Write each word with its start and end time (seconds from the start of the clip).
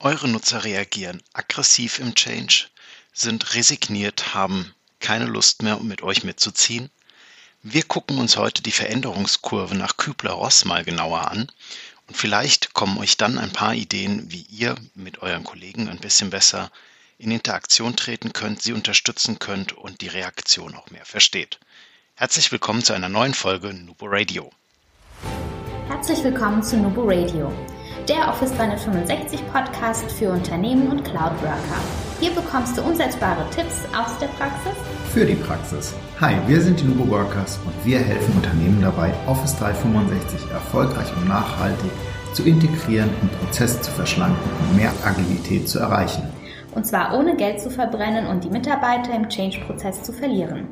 Eure 0.00 0.28
Nutzer 0.28 0.62
reagieren 0.62 1.20
aggressiv 1.32 1.98
im 1.98 2.14
Change, 2.14 2.68
sind 3.12 3.54
resigniert, 3.54 4.32
haben 4.32 4.72
keine 5.00 5.24
Lust 5.24 5.62
mehr, 5.62 5.80
um 5.80 5.88
mit 5.88 6.02
euch 6.02 6.22
mitzuziehen. 6.22 6.88
Wir 7.64 7.82
gucken 7.82 8.18
uns 8.18 8.36
heute 8.36 8.62
die 8.62 8.70
Veränderungskurve 8.70 9.74
nach 9.74 9.96
Kübler-Ross 9.96 10.64
mal 10.66 10.84
genauer 10.84 11.28
an 11.28 11.50
und 12.06 12.16
vielleicht 12.16 12.74
kommen 12.74 12.96
euch 12.98 13.16
dann 13.16 13.38
ein 13.38 13.52
paar 13.52 13.74
Ideen, 13.74 14.30
wie 14.30 14.42
ihr 14.42 14.76
mit 14.94 15.20
euren 15.20 15.42
Kollegen 15.42 15.88
ein 15.88 15.98
bisschen 15.98 16.30
besser 16.30 16.70
in 17.18 17.32
Interaktion 17.32 17.96
treten 17.96 18.32
könnt, 18.32 18.62
sie 18.62 18.74
unterstützen 18.74 19.40
könnt 19.40 19.72
und 19.72 20.00
die 20.00 20.06
Reaktion 20.06 20.76
auch 20.76 20.90
mehr 20.90 21.06
versteht. 21.06 21.58
Herzlich 22.14 22.52
willkommen 22.52 22.84
zu 22.84 22.92
einer 22.92 23.08
neuen 23.08 23.34
Folge 23.34 23.74
Nubo 23.74 24.06
Radio. 24.06 24.52
Herzlich 25.88 26.22
willkommen 26.22 26.62
zu 26.62 26.76
Nubo 26.76 27.02
Radio 27.04 27.52
der 28.08 28.26
Office 28.26 28.52
365 28.56 29.40
Podcast 29.52 30.10
für 30.12 30.30
Unternehmen 30.30 30.88
und 30.88 31.04
Cloud 31.04 31.32
Worker. 31.42 31.80
Hier 32.20 32.30
bekommst 32.30 32.78
du 32.78 32.82
umsetzbare 32.82 33.44
Tipps 33.50 33.84
aus 33.94 34.16
der 34.18 34.28
Praxis 34.28 34.72
für 35.12 35.26
die 35.26 35.34
Praxis. 35.34 35.94
Hi, 36.20 36.36
wir 36.46 36.60
sind 36.60 36.80
die 36.80 36.84
Nubo 36.84 37.08
Workers 37.10 37.58
und 37.66 37.74
wir 37.84 37.98
helfen 37.98 38.34
Unternehmen 38.34 38.80
dabei, 38.80 39.12
Office 39.26 39.56
365 39.58 40.50
erfolgreich 40.50 41.08
und 41.16 41.28
nachhaltig 41.28 41.90
zu 42.32 42.44
integrieren 42.44 43.10
und 43.20 43.40
Prozesse 43.40 43.80
zu 43.82 43.90
verschlanken 43.90 44.50
und 44.60 44.76
mehr 44.76 44.92
Agilität 45.04 45.68
zu 45.68 45.78
erreichen. 45.78 46.22
Und 46.78 46.84
zwar 46.84 47.12
ohne 47.12 47.34
Geld 47.34 47.60
zu 47.60 47.70
verbrennen 47.70 48.28
und 48.28 48.44
die 48.44 48.50
Mitarbeiter 48.50 49.12
im 49.12 49.28
Change-Prozess 49.28 50.04
zu 50.04 50.12
verlieren. 50.12 50.68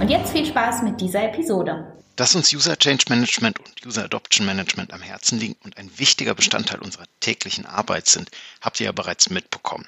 Und 0.00 0.08
jetzt 0.08 0.32
viel 0.32 0.46
Spaß 0.46 0.80
mit 0.80 0.98
dieser 0.98 1.24
Episode. 1.24 1.92
Dass 2.16 2.34
uns 2.34 2.54
User 2.54 2.78
Change 2.78 3.04
Management 3.10 3.58
und 3.58 3.84
User 3.84 4.04
Adoption 4.04 4.46
Management 4.46 4.94
am 4.94 5.02
Herzen 5.02 5.38
liegen 5.38 5.56
und 5.62 5.76
ein 5.76 5.90
wichtiger 5.98 6.34
Bestandteil 6.34 6.78
unserer 6.78 7.04
täglichen 7.20 7.66
Arbeit 7.66 8.08
sind, 8.08 8.30
habt 8.62 8.80
ihr 8.80 8.86
ja 8.86 8.92
bereits 8.92 9.28
mitbekommen. 9.28 9.86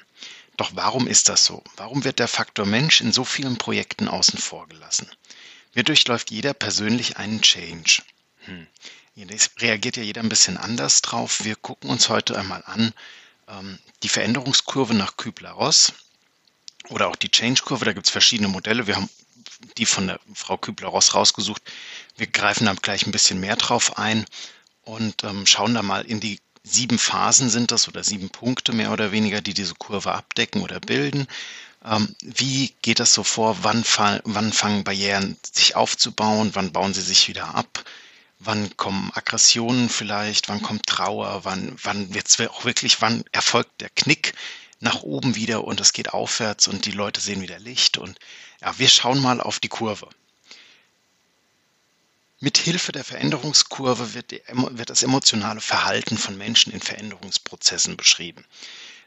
Doch 0.55 0.69
warum 0.75 1.07
ist 1.07 1.29
das 1.29 1.45
so? 1.45 1.63
Warum 1.77 2.03
wird 2.03 2.19
der 2.19 2.27
Faktor 2.27 2.67
Mensch 2.67 3.01
in 3.01 3.11
so 3.11 3.23
vielen 3.23 3.57
Projekten 3.57 4.07
außen 4.07 4.37
vor 4.37 4.67
gelassen? 4.67 5.09
Mir 5.73 5.83
durchläuft 5.83 6.29
jeder 6.29 6.53
persönlich 6.53 7.17
einen 7.17 7.41
Change. 7.41 8.03
Hm. 8.41 8.67
reagiert 9.59 9.97
ja 9.97 10.03
jeder 10.03 10.21
ein 10.21 10.29
bisschen 10.29 10.57
anders 10.57 11.01
drauf. 11.01 11.43
Wir 11.43 11.55
gucken 11.55 11.89
uns 11.89 12.09
heute 12.09 12.37
einmal 12.37 12.61
an 12.67 12.93
die 14.03 14.09
Veränderungskurve 14.09 14.93
nach 14.93 15.17
Kübler-Ross 15.17 15.93
oder 16.89 17.07
auch 17.09 17.15
die 17.15 17.29
Change-Kurve. 17.29 17.85
Da 17.85 17.93
gibt 17.93 18.07
es 18.07 18.11
verschiedene 18.11 18.47
Modelle. 18.47 18.87
Wir 18.87 18.95
haben 18.95 19.09
die 19.77 19.85
von 19.85 20.07
der 20.07 20.19
Frau 20.33 20.57
Kübler-Ross 20.57 21.15
rausgesucht. 21.15 21.61
Wir 22.17 22.27
greifen 22.27 22.65
da 22.65 22.73
gleich 22.73 23.05
ein 23.05 23.11
bisschen 23.11 23.39
mehr 23.39 23.55
drauf 23.55 23.97
ein 23.97 24.25
und 24.83 25.23
ähm, 25.23 25.45
schauen 25.45 25.73
da 25.73 25.81
mal 25.81 26.05
in 26.05 26.19
die 26.19 26.39
sieben 26.63 26.97
Phasen 26.97 27.49
sind 27.49 27.71
das 27.71 27.87
oder 27.87 28.03
sieben 28.03 28.29
Punkte 28.29 28.73
mehr 28.73 28.91
oder 28.91 29.11
weniger, 29.11 29.41
die 29.41 29.53
diese 29.53 29.75
Kurve 29.75 30.13
abdecken 30.13 30.61
oder 30.61 30.79
bilden. 30.79 31.27
Ähm, 31.85 32.15
wie 32.21 32.73
geht 32.81 32.99
das 32.99 33.13
so 33.13 33.23
vor? 33.23 33.63
Wann, 33.63 33.83
wann 34.23 34.51
fangen 34.51 34.83
Barrieren 34.83 35.37
sich 35.51 35.75
aufzubauen? 35.75 36.51
Wann 36.53 36.71
bauen 36.71 36.93
sie 36.93 37.01
sich 37.01 37.27
wieder 37.27 37.53
ab? 37.53 37.85
Wann 38.39 38.75
kommen 38.77 39.11
Aggressionen 39.13 39.89
vielleicht? 39.89 40.49
Wann 40.49 40.61
kommt 40.61 40.85
Trauer? 40.85 41.45
Wann, 41.45 41.75
wann 41.81 42.13
wird 42.13 42.27
es 42.27 42.39
auch 42.41 42.65
wirklich, 42.65 43.01
wann 43.01 43.23
erfolgt 43.31 43.81
der 43.81 43.89
Knick 43.89 44.33
nach 44.79 45.01
oben 45.03 45.35
wieder 45.35 45.63
und 45.63 45.79
es 45.79 45.93
geht 45.93 46.13
aufwärts 46.13 46.67
und 46.67 46.85
die 46.85 46.91
Leute 46.91 47.21
sehen 47.21 47.41
wieder 47.41 47.59
Licht 47.59 47.97
und 47.97 48.19
ja, 48.61 48.77
wir 48.77 48.87
schauen 48.89 49.21
mal 49.21 49.41
auf 49.41 49.59
die 49.59 49.69
Kurve. 49.69 50.09
Mit 52.39 52.57
Hilfe 52.57 52.91
der 52.91 53.03
Veränderungskurve 53.03 54.13
wird, 54.13 54.31
die, 54.31 54.41
wird, 54.47 54.89
das 54.89 55.03
emotionale 55.03 55.61
Verhalten 55.61 56.17
von 56.17 56.37
Menschen 56.37 56.73
in 56.73 56.81
Veränderungsprozessen 56.81 57.95
beschrieben. 57.95 58.45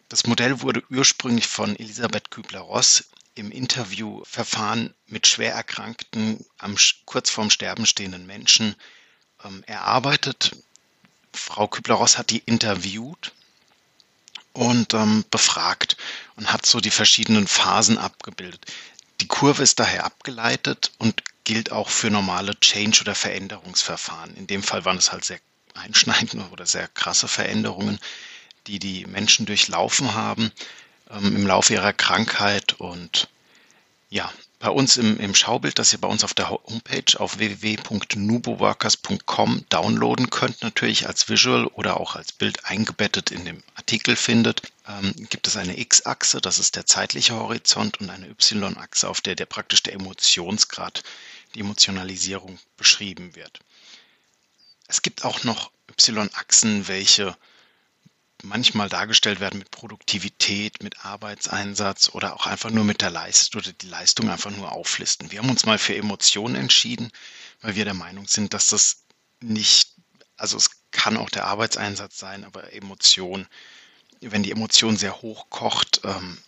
Das 0.08 0.26
Modell 0.26 0.62
wurde 0.62 0.82
ursprünglich 0.90 1.46
von 1.46 1.76
Elisabeth 1.78 2.30
Kübler-Ross 2.30 3.04
im 3.34 3.52
Interviewverfahren 3.52 4.94
mit 5.06 5.26
schwer 5.26 5.52
erkrankten, 5.52 6.44
am, 6.56 6.76
kurz 7.04 7.30
vorm 7.30 7.50
Sterben 7.50 7.86
stehenden 7.86 8.26
Menschen 8.26 8.74
ähm, 9.44 9.62
erarbeitet. 9.66 10.56
Frau 11.32 11.68
Kübler-Ross 11.68 12.18
hat 12.18 12.30
die 12.30 12.42
interviewt 12.46 13.32
und 14.52 14.94
ähm, 14.94 15.24
befragt 15.30 15.96
und 16.36 16.52
hat 16.52 16.66
so 16.66 16.80
die 16.80 16.90
verschiedenen 16.90 17.46
Phasen 17.46 17.98
abgebildet. 17.98 18.66
Die 19.20 19.28
Kurve 19.28 19.62
ist 19.62 19.80
daher 19.80 20.04
abgeleitet 20.04 20.92
und 20.98 21.22
gilt 21.44 21.72
auch 21.72 21.88
für 21.88 22.10
normale 22.10 22.58
Change- 22.60 23.00
oder 23.00 23.14
Veränderungsverfahren. 23.14 24.36
In 24.36 24.46
dem 24.46 24.62
Fall 24.62 24.84
waren 24.84 24.98
es 24.98 25.12
halt 25.12 25.24
sehr 25.24 25.40
einschneidende 25.74 26.48
oder 26.50 26.66
sehr 26.66 26.88
krasse 26.88 27.28
Veränderungen, 27.28 27.98
die 28.66 28.78
die 28.78 29.06
Menschen 29.06 29.46
durchlaufen 29.46 30.14
haben 30.14 30.52
ähm, 31.10 31.36
im 31.36 31.46
Laufe 31.46 31.72
ihrer 31.72 31.92
Krankheit. 31.92 32.74
Und 32.74 33.28
ja, 34.10 34.30
bei 34.58 34.70
uns 34.70 34.96
im, 34.96 35.20
im 35.20 35.34
Schaubild, 35.34 35.78
das 35.78 35.92
ihr 35.92 36.00
bei 36.00 36.08
uns 36.08 36.24
auf 36.24 36.32
der 36.34 36.50
Homepage 36.50 37.18
auf 37.18 37.38
www.nuboworkers.com 37.38 39.66
downloaden 39.68 40.30
könnt, 40.30 40.62
natürlich 40.62 41.06
als 41.06 41.28
Visual 41.28 41.66
oder 41.66 42.00
auch 42.00 42.16
als 42.16 42.32
Bild 42.32 42.64
eingebettet 42.64 43.30
in 43.30 43.44
dem 43.44 43.62
Artikel 43.76 44.16
findet, 44.16 44.62
ähm, 44.88 45.14
gibt 45.30 45.46
es 45.46 45.56
eine 45.56 45.78
X-Achse, 45.78 46.40
das 46.40 46.58
ist 46.58 46.74
der 46.74 46.86
zeitliche 46.86 47.34
Horizont, 47.34 48.00
und 48.00 48.10
eine 48.10 48.28
Y-Achse, 48.28 49.08
auf 49.08 49.20
der 49.20 49.36
der 49.36 49.46
praktisch 49.46 49.84
der 49.84 49.94
Emotionsgrad, 49.94 51.04
die 51.54 51.60
Emotionalisierung 51.60 52.58
beschrieben 52.76 53.36
wird. 53.36 53.60
Es 54.88 55.02
gibt 55.02 55.24
auch 55.24 55.44
noch 55.44 55.70
Y-Achsen, 55.90 56.88
welche 56.88 57.36
manchmal 58.42 58.88
dargestellt 58.88 59.40
werden 59.40 59.58
mit 59.58 59.70
Produktivität, 59.70 60.82
mit 60.82 61.04
Arbeitseinsatz 61.04 62.10
oder 62.10 62.34
auch 62.34 62.46
einfach 62.46 62.70
nur 62.70 62.84
mit 62.84 63.00
der 63.00 63.10
Leistung 63.10 63.62
oder 63.62 63.72
die 63.72 63.88
Leistung 63.88 64.30
einfach 64.30 64.50
nur 64.50 64.72
auflisten. 64.72 65.30
Wir 65.30 65.40
haben 65.40 65.50
uns 65.50 65.66
mal 65.66 65.78
für 65.78 65.96
Emotionen 65.96 66.54
entschieden, 66.54 67.10
weil 67.60 67.74
wir 67.74 67.84
der 67.84 67.94
Meinung 67.94 68.26
sind, 68.28 68.54
dass 68.54 68.68
das 68.68 69.02
nicht, 69.40 69.92
also 70.36 70.56
es 70.56 70.70
kann 70.90 71.16
auch 71.16 71.30
der 71.30 71.46
Arbeitseinsatz 71.46 72.18
sein, 72.18 72.44
aber 72.44 72.72
Emotion, 72.72 73.46
wenn 74.20 74.42
die 74.42 74.52
Emotion 74.52 74.96
sehr 74.96 75.20
hoch 75.20 75.50
kocht, 75.50 76.00
ähm, 76.04 76.38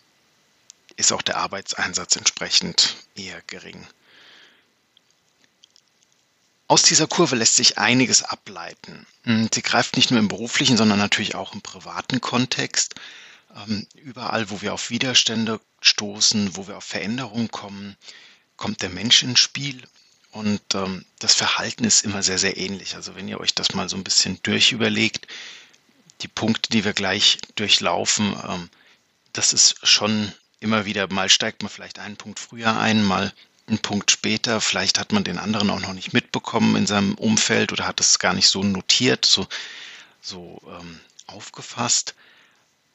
ist 0.95 1.11
auch 1.11 1.21
der 1.21 1.37
Arbeitseinsatz 1.37 2.15
entsprechend 2.15 2.95
eher 3.15 3.41
gering. 3.43 3.87
Aus 6.71 6.83
dieser 6.83 7.05
Kurve 7.05 7.35
lässt 7.35 7.57
sich 7.57 7.77
einiges 7.77 8.23
ableiten. 8.23 9.05
Hm, 9.23 9.49
sie 9.53 9.61
greift 9.61 9.97
nicht 9.97 10.09
nur 10.09 10.21
im 10.21 10.29
beruflichen, 10.29 10.77
sondern 10.77 10.99
natürlich 10.99 11.35
auch 11.35 11.53
im 11.53 11.61
privaten 11.61 12.21
Kontext. 12.21 12.95
Ähm, 13.53 13.85
überall, 13.95 14.49
wo 14.49 14.61
wir 14.61 14.73
auf 14.73 14.89
Widerstände 14.89 15.59
stoßen, 15.81 16.55
wo 16.55 16.69
wir 16.69 16.77
auf 16.77 16.85
Veränderungen 16.85 17.51
kommen, 17.51 17.97
kommt 18.55 18.81
der 18.83 18.89
Mensch 18.89 19.21
ins 19.21 19.41
Spiel. 19.41 19.83
Und 20.31 20.61
ähm, 20.73 21.03
das 21.19 21.35
Verhalten 21.35 21.83
ist 21.83 22.05
immer 22.05 22.23
sehr, 22.23 22.37
sehr 22.37 22.55
ähnlich. 22.55 22.95
Also 22.95 23.15
wenn 23.15 23.27
ihr 23.27 23.41
euch 23.41 23.53
das 23.53 23.73
mal 23.73 23.89
so 23.89 23.97
ein 23.97 24.05
bisschen 24.05 24.39
durchüberlegt, 24.41 25.27
die 26.21 26.29
Punkte, 26.29 26.69
die 26.69 26.85
wir 26.85 26.93
gleich 26.93 27.39
durchlaufen, 27.57 28.33
ähm, 28.47 28.69
das 29.33 29.51
ist 29.51 29.85
schon 29.85 30.31
immer 30.61 30.85
wieder, 30.85 31.11
mal 31.11 31.27
steigt 31.27 31.63
man 31.63 31.69
vielleicht 31.69 31.99
einen 31.99 32.15
Punkt 32.15 32.39
früher 32.39 32.79
ein, 32.79 33.03
mal 33.03 33.33
einen 33.67 33.79
Punkt 33.79 34.11
später, 34.11 34.61
vielleicht 34.61 34.99
hat 34.99 35.11
man 35.11 35.23
den 35.23 35.37
anderen 35.37 35.69
auch 35.69 35.79
noch 35.79 35.93
nicht 35.93 36.13
mitbekommen 36.13 36.75
in 36.75 36.87
seinem 36.87 37.15
Umfeld 37.15 37.71
oder 37.71 37.87
hat 37.87 37.99
es 37.99 38.19
gar 38.19 38.33
nicht 38.33 38.49
so 38.49 38.63
notiert, 38.63 39.25
so, 39.25 39.47
so 40.21 40.61
ähm, 40.67 40.99
aufgefasst. 41.27 42.15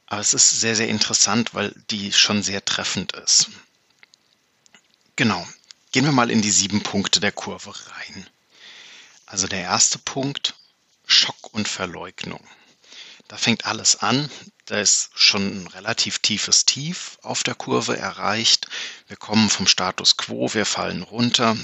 Aber 0.07 0.21
es 0.21 0.35
ist 0.35 0.61
sehr, 0.61 0.77
sehr 0.77 0.89
interessant, 0.89 1.55
weil 1.55 1.75
die 1.91 2.13
schon 2.13 2.43
sehr 2.43 2.65
treffend 2.65 3.13
ist. 3.13 3.51
Genau. 5.17 5.47
Gehen 5.93 6.05
wir 6.05 6.13
mal 6.13 6.31
in 6.31 6.43
die 6.43 6.51
sieben 6.51 6.83
Punkte 6.83 7.21
der 7.21 7.33
Kurve 7.33 7.75
rein. 7.91 8.27
Also 9.25 9.49
der 9.49 9.63
erste 9.63 9.99
Punkt, 9.99 10.55
Schock 11.07 11.53
und 11.55 11.67
Verleugnung. 11.67 12.47
Da 13.29 13.37
fängt 13.37 13.67
alles 13.67 13.97
an. 13.97 14.31
Da 14.67 14.81
ist 14.81 15.11
schon 15.15 15.63
ein 15.63 15.67
relativ 15.69 16.19
tiefes 16.19 16.65
Tief 16.65 17.19
auf 17.23 17.45
der 17.45 17.55
Kurve 17.55 17.97
erreicht. 17.97 18.67
Wir 19.07 19.17
kommen 19.17 19.49
vom 19.49 19.69
Status 19.69 20.17
quo, 20.17 20.53
wir 20.53 20.67
fallen 20.67 21.03
runter. 21.03 21.57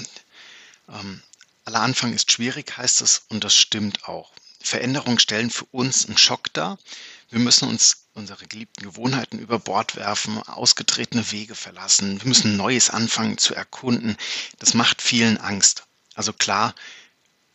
Ähm, 0.87 1.21
aller 1.65 1.81
Anfang 1.81 2.13
ist 2.13 2.31
schwierig, 2.31 2.77
heißt 2.77 3.01
es, 3.01 3.23
und 3.27 3.43
das 3.43 3.55
stimmt 3.55 4.07
auch. 4.07 4.31
Veränderungen 4.61 5.19
stellen 5.19 5.49
für 5.49 5.65
uns 5.65 6.05
einen 6.05 6.17
Schock 6.17 6.53
dar. 6.53 6.79
Wir 7.29 7.39
müssen 7.39 7.67
uns 7.67 8.05
unsere 8.13 8.47
geliebten 8.47 8.85
Gewohnheiten 8.85 9.37
über 9.37 9.59
Bord 9.59 9.97
werfen, 9.97 10.37
ausgetretene 10.37 11.29
Wege 11.31 11.55
verlassen. 11.55 12.21
Wir 12.21 12.27
müssen 12.29 12.55
Neues 12.55 12.89
anfangen 12.89 13.37
zu 13.37 13.53
erkunden. 13.53 14.15
Das 14.59 14.73
macht 14.73 15.01
vielen 15.01 15.37
Angst. 15.37 15.83
Also 16.15 16.31
klar, 16.31 16.73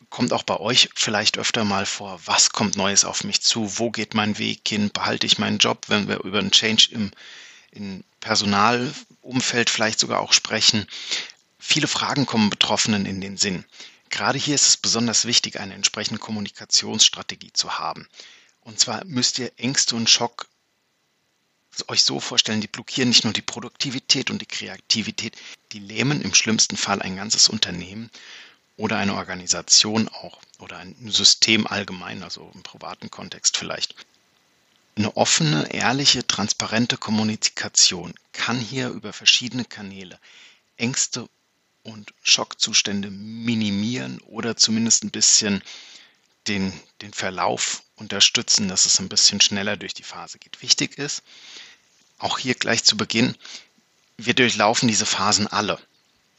kommt 0.09 0.33
auch 0.33 0.43
bei 0.43 0.59
euch 0.59 0.89
vielleicht 0.95 1.37
öfter 1.37 1.63
mal 1.63 1.85
vor, 1.85 2.19
was 2.25 2.51
kommt 2.51 2.75
Neues 2.75 3.05
auf 3.05 3.23
mich 3.23 3.41
zu, 3.41 3.77
wo 3.77 3.91
geht 3.91 4.13
mein 4.13 4.37
Weg 4.37 4.67
hin, 4.67 4.91
behalte 4.91 5.27
ich 5.27 5.37
meinen 5.37 5.59
Job, 5.59 5.85
wenn 5.87 6.07
wir 6.07 6.23
über 6.23 6.39
einen 6.39 6.51
Change 6.51 6.89
im, 6.91 7.11
im 7.71 8.03
Personalumfeld 8.19 9.69
vielleicht 9.69 9.99
sogar 9.99 10.19
auch 10.21 10.33
sprechen. 10.33 10.87
Viele 11.59 11.87
Fragen 11.87 12.25
kommen 12.25 12.49
Betroffenen 12.49 13.05
in 13.05 13.21
den 13.21 13.37
Sinn. 13.37 13.65
Gerade 14.09 14.39
hier 14.39 14.55
ist 14.55 14.67
es 14.67 14.77
besonders 14.77 15.25
wichtig, 15.25 15.59
eine 15.59 15.75
entsprechende 15.75 16.19
Kommunikationsstrategie 16.19 17.53
zu 17.53 17.77
haben. 17.77 18.07
Und 18.61 18.79
zwar 18.79 19.05
müsst 19.05 19.37
ihr 19.37 19.51
Ängste 19.57 19.95
und 19.95 20.09
Schock 20.09 20.47
euch 21.87 22.03
so 22.03 22.19
vorstellen, 22.19 22.59
die 22.59 22.67
blockieren 22.67 23.09
nicht 23.09 23.23
nur 23.23 23.31
die 23.31 23.41
Produktivität 23.41 24.29
und 24.29 24.41
die 24.41 24.47
Kreativität, 24.47 25.37
die 25.71 25.79
lähmen 25.79 26.21
im 26.21 26.33
schlimmsten 26.33 26.75
Fall 26.75 27.01
ein 27.01 27.15
ganzes 27.15 27.47
Unternehmen 27.47 28.09
oder 28.79 28.97
eine 28.97 29.15
Organisation 29.15 30.07
auch 30.07 30.39
oder 30.57 30.77
ein 30.77 30.95
System 31.11 31.67
allgemein, 31.67 32.23
also 32.23 32.49
im 32.55 32.63
privaten 32.63 33.11
Kontext 33.11 33.57
vielleicht. 33.57 33.93
Eine 34.95 35.17
offene, 35.17 35.73
ehrliche, 35.73 36.25
transparente 36.25 36.97
Kommunikation 36.97 38.13
kann 38.31 38.57
hier 38.57 38.87
über 38.89 39.11
verschiedene 39.11 39.65
Kanäle 39.65 40.17
Ängste 40.77 41.27
und 41.83 42.13
Schockzustände 42.23 43.11
minimieren 43.11 44.19
oder 44.21 44.55
zumindest 44.55 45.03
ein 45.03 45.11
bisschen 45.11 45.61
den, 46.47 46.71
den 47.01 47.13
Verlauf 47.13 47.83
unterstützen, 47.97 48.69
dass 48.69 48.85
es 48.85 48.99
ein 48.99 49.09
bisschen 49.09 49.41
schneller 49.41 49.75
durch 49.75 49.93
die 49.93 50.03
Phase 50.03 50.39
geht. 50.39 50.61
Wichtig 50.61 50.97
ist, 50.97 51.21
auch 52.17 52.39
hier 52.39 52.55
gleich 52.55 52.85
zu 52.85 52.95
Beginn, 52.95 53.35
wir 54.15 54.35
durchlaufen 54.35 54.87
diese 54.87 55.05
Phasen 55.05 55.47
alle. 55.47 55.79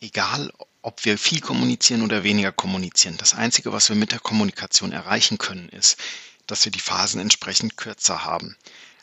Egal, 0.01 0.53
ob 0.83 1.05
wir 1.05 1.19
viel 1.19 1.41
kommunizieren 1.41 2.03
oder 2.03 2.23
weniger 2.23 2.53
kommunizieren. 2.53 3.19
Das 3.19 3.35
Einzige, 3.35 3.73
was 3.73 3.89
wir 3.91 3.97
mit 3.97 4.13
der 4.13 4.19
Kommunikation 4.19 4.93
erreichen 4.93 5.37
können, 5.39 5.69
ist, 5.69 5.99
dass 6.47 6.65
wir 6.65 6.73
die 6.73 6.81
Phasen 6.81 7.21
entsprechend 7.21 7.77
kürzer 7.77 8.25
haben. 8.25 8.57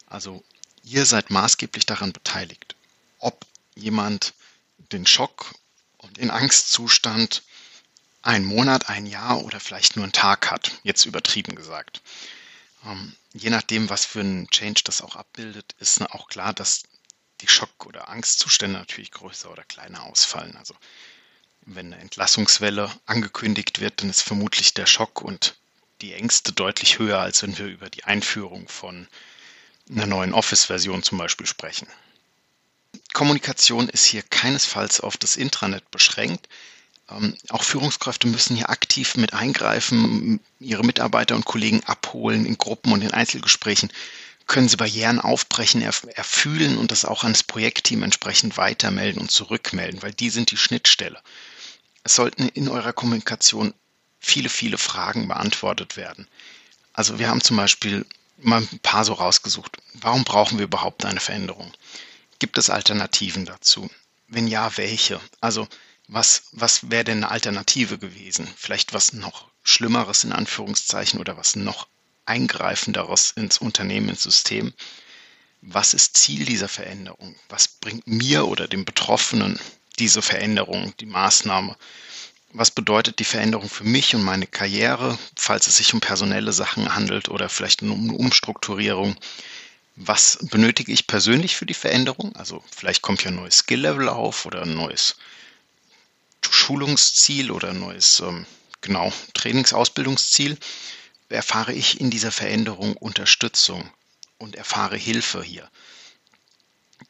Also 0.08 0.44
ihr 0.84 1.06
seid 1.06 1.30
maßgeblich 1.30 1.86
daran 1.86 2.14
beteiligt, 2.14 2.76
ob 3.20 3.46
jemand 3.76 4.34
den 4.92 5.06
Schock 5.06 5.54
und 5.98 6.18
den 6.18 6.32
Angstzustand 6.32 7.44
einen 8.22 8.46
Monat, 8.46 8.90
ein 8.90 9.06
Jahr 9.06 9.44
oder 9.44 9.60
vielleicht 9.60 9.96
nur 9.96 10.04
einen 10.04 10.14
Tag 10.14 10.50
hat, 10.52 10.72
jetzt 10.84 11.06
übertrieben 11.06 11.56
gesagt. 11.56 12.02
Ähm, 12.86 13.16
je 13.34 13.50
nachdem, 13.50 13.90
was 13.90 14.06
für 14.06 14.22
ein 14.22 14.50
Change 14.50 14.82
das 14.84 15.02
auch 15.02 15.16
abbildet, 15.16 15.76
ist 15.80 16.02
auch 16.02 16.28
klar, 16.28 16.54
dass 16.54 16.84
die 17.42 17.48
Schock- 17.48 17.86
oder 17.86 18.10
Angstzustände 18.10 18.80
natürlich 18.80 19.12
größer 19.12 19.52
oder 19.52 19.64
kleiner 19.64 20.04
ausfallen. 20.04 20.56
Also 20.58 20.74
wenn 21.62 21.94
eine 21.94 22.02
Entlassungswelle 22.02 22.92
angekündigt 23.06 23.80
wird, 23.80 24.02
dann 24.02 24.10
ist 24.10 24.22
vermutlich 24.22 24.74
der 24.74 24.86
Schock 24.86 25.22
und 25.22 25.56
die 26.02 26.14
Ängste 26.14 26.54
deutlich 26.54 27.00
höher, 27.00 27.20
als 27.20 27.44
wenn 27.44 27.58
wir 27.58 27.66
über 27.66 27.90
die 27.90 28.04
Einführung 28.04 28.68
von 28.68 29.08
einer 29.90 30.06
neuen 30.06 30.34
Office-Version 30.34 31.04
zum 31.04 31.18
Beispiel 31.18 31.46
sprechen. 31.46 31.88
Kommunikation 33.14 33.90
ist 33.90 34.06
hier 34.06 34.22
keinesfalls 34.22 35.02
auf 35.02 35.18
das 35.18 35.36
Intranet 35.36 35.90
beschränkt. 35.92 36.48
Ähm, 37.10 37.36
auch 37.50 37.64
Führungskräfte 37.64 38.28
müssen 38.28 38.56
hier 38.56 38.70
aktiv 38.70 39.16
mit 39.16 39.34
eingreifen, 39.34 40.40
ihre 40.60 40.84
Mitarbeiter 40.84 41.36
und 41.36 41.46
Kollegen 41.46 41.84
abholen 41.86 42.46
in 42.46 42.58
Gruppen 42.58 42.92
und 42.92 43.02
in 43.02 43.12
Einzelgesprächen. 43.12 43.92
Können 44.48 44.70
sie 44.70 44.78
Barrieren 44.78 45.20
aufbrechen, 45.20 45.82
erfühlen 45.82 46.78
und 46.78 46.92
das 46.92 47.06
auch 47.06 47.24
ans 47.24 47.44
Projektteam 47.44 48.04
entsprechend 48.04 48.58
weitermelden 48.58 49.22
und 49.22 49.32
zurückmelden, 49.32 50.02
weil 50.02 50.14
die 50.14 50.30
sind 50.30 50.52
die 50.52 50.58
Schnittstelle. 50.58 51.22
Es 52.04 52.16
sollten 52.16 52.48
in 52.50 52.70
eurer 52.70 52.94
Kommunikation 52.94 53.74
viele, 54.20 54.50
viele 54.50 54.78
Fragen 54.78 55.28
beantwortet 55.28 55.98
werden. 55.98 56.28
Also 56.94 57.20
wir 57.20 57.30
haben 57.30 57.42
zum 57.42 57.58
Beispiel 57.58 58.06
mal 58.38 58.62
ein 58.62 58.80
paar 58.80 59.04
so 59.04 59.14
rausgesucht. 59.14 59.78
Warum 59.94 60.24
brauchen 60.24 60.58
wir 60.58 60.66
überhaupt 60.66 61.06
eine 61.06 61.20
Veränderung? 61.20 61.72
Gibt 62.40 62.58
es 62.58 62.70
Alternativen 62.70 63.46
dazu? 63.46 63.90
Wenn 64.28 64.48
ja, 64.48 64.76
welche? 64.78 65.20
Also 65.42 65.68
was, 66.08 66.44
was 66.52 66.90
wäre 66.90 67.04
denn 67.04 67.18
eine 67.18 67.32
Alternative 67.32 67.98
gewesen? 67.98 68.48
Vielleicht 68.56 68.94
was 68.94 69.14
noch 69.14 69.50
Schlimmeres 69.64 70.24
in 70.24 70.32
Anführungszeichen 70.32 71.20
oder 71.20 71.36
was 71.36 71.56
noch 71.56 71.88
ins 72.28 73.58
Unternehmen, 73.58 74.10
ins 74.10 74.24
System? 74.24 74.74
Was 75.62 75.94
ist 75.94 76.18
Ziel 76.18 76.46
dieser 76.46 76.70
Veränderung? 76.70 77.36
Was 77.50 77.68
bringt 77.68 78.08
mir 78.08 78.48
oder 78.48 78.68
dem 78.68 78.86
Betroffenen 78.86 79.60
diese 79.98 80.22
Veränderung, 80.22 80.94
die 81.00 81.08
Maßnahme? 81.08 81.76
was 82.54 82.72
bedeutet 82.72 83.20
die 83.20 83.26
Veränderung 83.26 83.70
für 83.70 83.84
mich 83.84 84.16
und 84.16 84.24
meine 84.24 84.48
Karriere, 84.48 85.18
falls 85.36 85.68
es 85.68 85.78
sich 85.78 85.94
um 85.94 86.00
personelle 86.00 86.54
Sachen 86.54 86.96
handelt 86.96 87.30
oder 87.30 87.50
vielleicht 87.50 87.82
um 87.82 87.92
eine 87.92 88.14
Umstrukturierung. 88.14 89.16
Was 89.96 90.38
benötige 90.42 90.92
ich 90.92 91.08
persönlich 91.08 91.56
für 91.56 91.66
die 91.66 91.74
Veränderung? 91.74 92.36
Also 92.36 92.64
vielleicht 92.76 93.02
kommt 93.02 93.24
ja 93.24 93.32
ein 93.32 93.36
neues 93.36 93.60
Skill-Level 93.60 94.10
auf 94.10 94.46
oder 94.46 94.64
ein 94.64 94.76
neues 94.76 95.18
Schulungsziel 96.50 97.52
oder 97.52 97.70
ein 97.70 97.80
neues, 97.80 98.20
ähm, 98.22 98.46
genau, 98.82 99.12
Trainingsausbildungsziel. 99.34 100.58
Erfahre 101.30 101.74
ich 101.74 102.00
in 102.00 102.10
dieser 102.10 102.32
Veränderung 102.32 102.96
Unterstützung 102.96 103.90
und 104.38 104.56
erfahre 104.56 104.98
Hilfe 104.98 105.44
hier. 105.44 105.70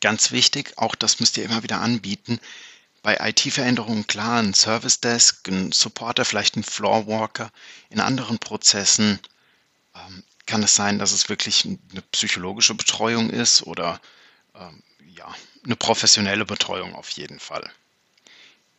Ganz 0.01 0.31
wichtig, 0.31 0.73
auch 0.77 0.95
das 0.95 1.19
müsst 1.19 1.37
ihr 1.37 1.45
immer 1.45 1.63
wieder 1.63 1.81
anbieten, 1.81 2.39
bei 3.07 3.17
IT-Veränderungen 3.29 4.05
klar 4.05 4.41
ein 4.41 4.53
Service 4.53 4.99
Desk, 4.99 5.47
ein 5.47 5.71
Supporter, 5.71 6.25
vielleicht 6.25 6.57
ein 6.57 6.63
Floorwalker. 6.63 7.51
In 7.89 8.01
anderen 8.01 8.37
Prozessen 8.37 9.19
ähm, 9.95 10.23
kann 10.45 10.61
es 10.61 10.75
sein, 10.75 10.99
dass 10.99 11.13
es 11.13 11.29
wirklich 11.29 11.63
eine 11.65 12.01
psychologische 12.11 12.73
Betreuung 12.73 13.29
ist 13.29 13.63
oder 13.63 14.01
ähm, 14.55 14.83
ja, 15.15 15.33
eine 15.63 15.77
professionelle 15.77 16.43
Betreuung 16.43 16.95
auf 16.95 17.09
jeden 17.11 17.39
Fall. 17.39 17.71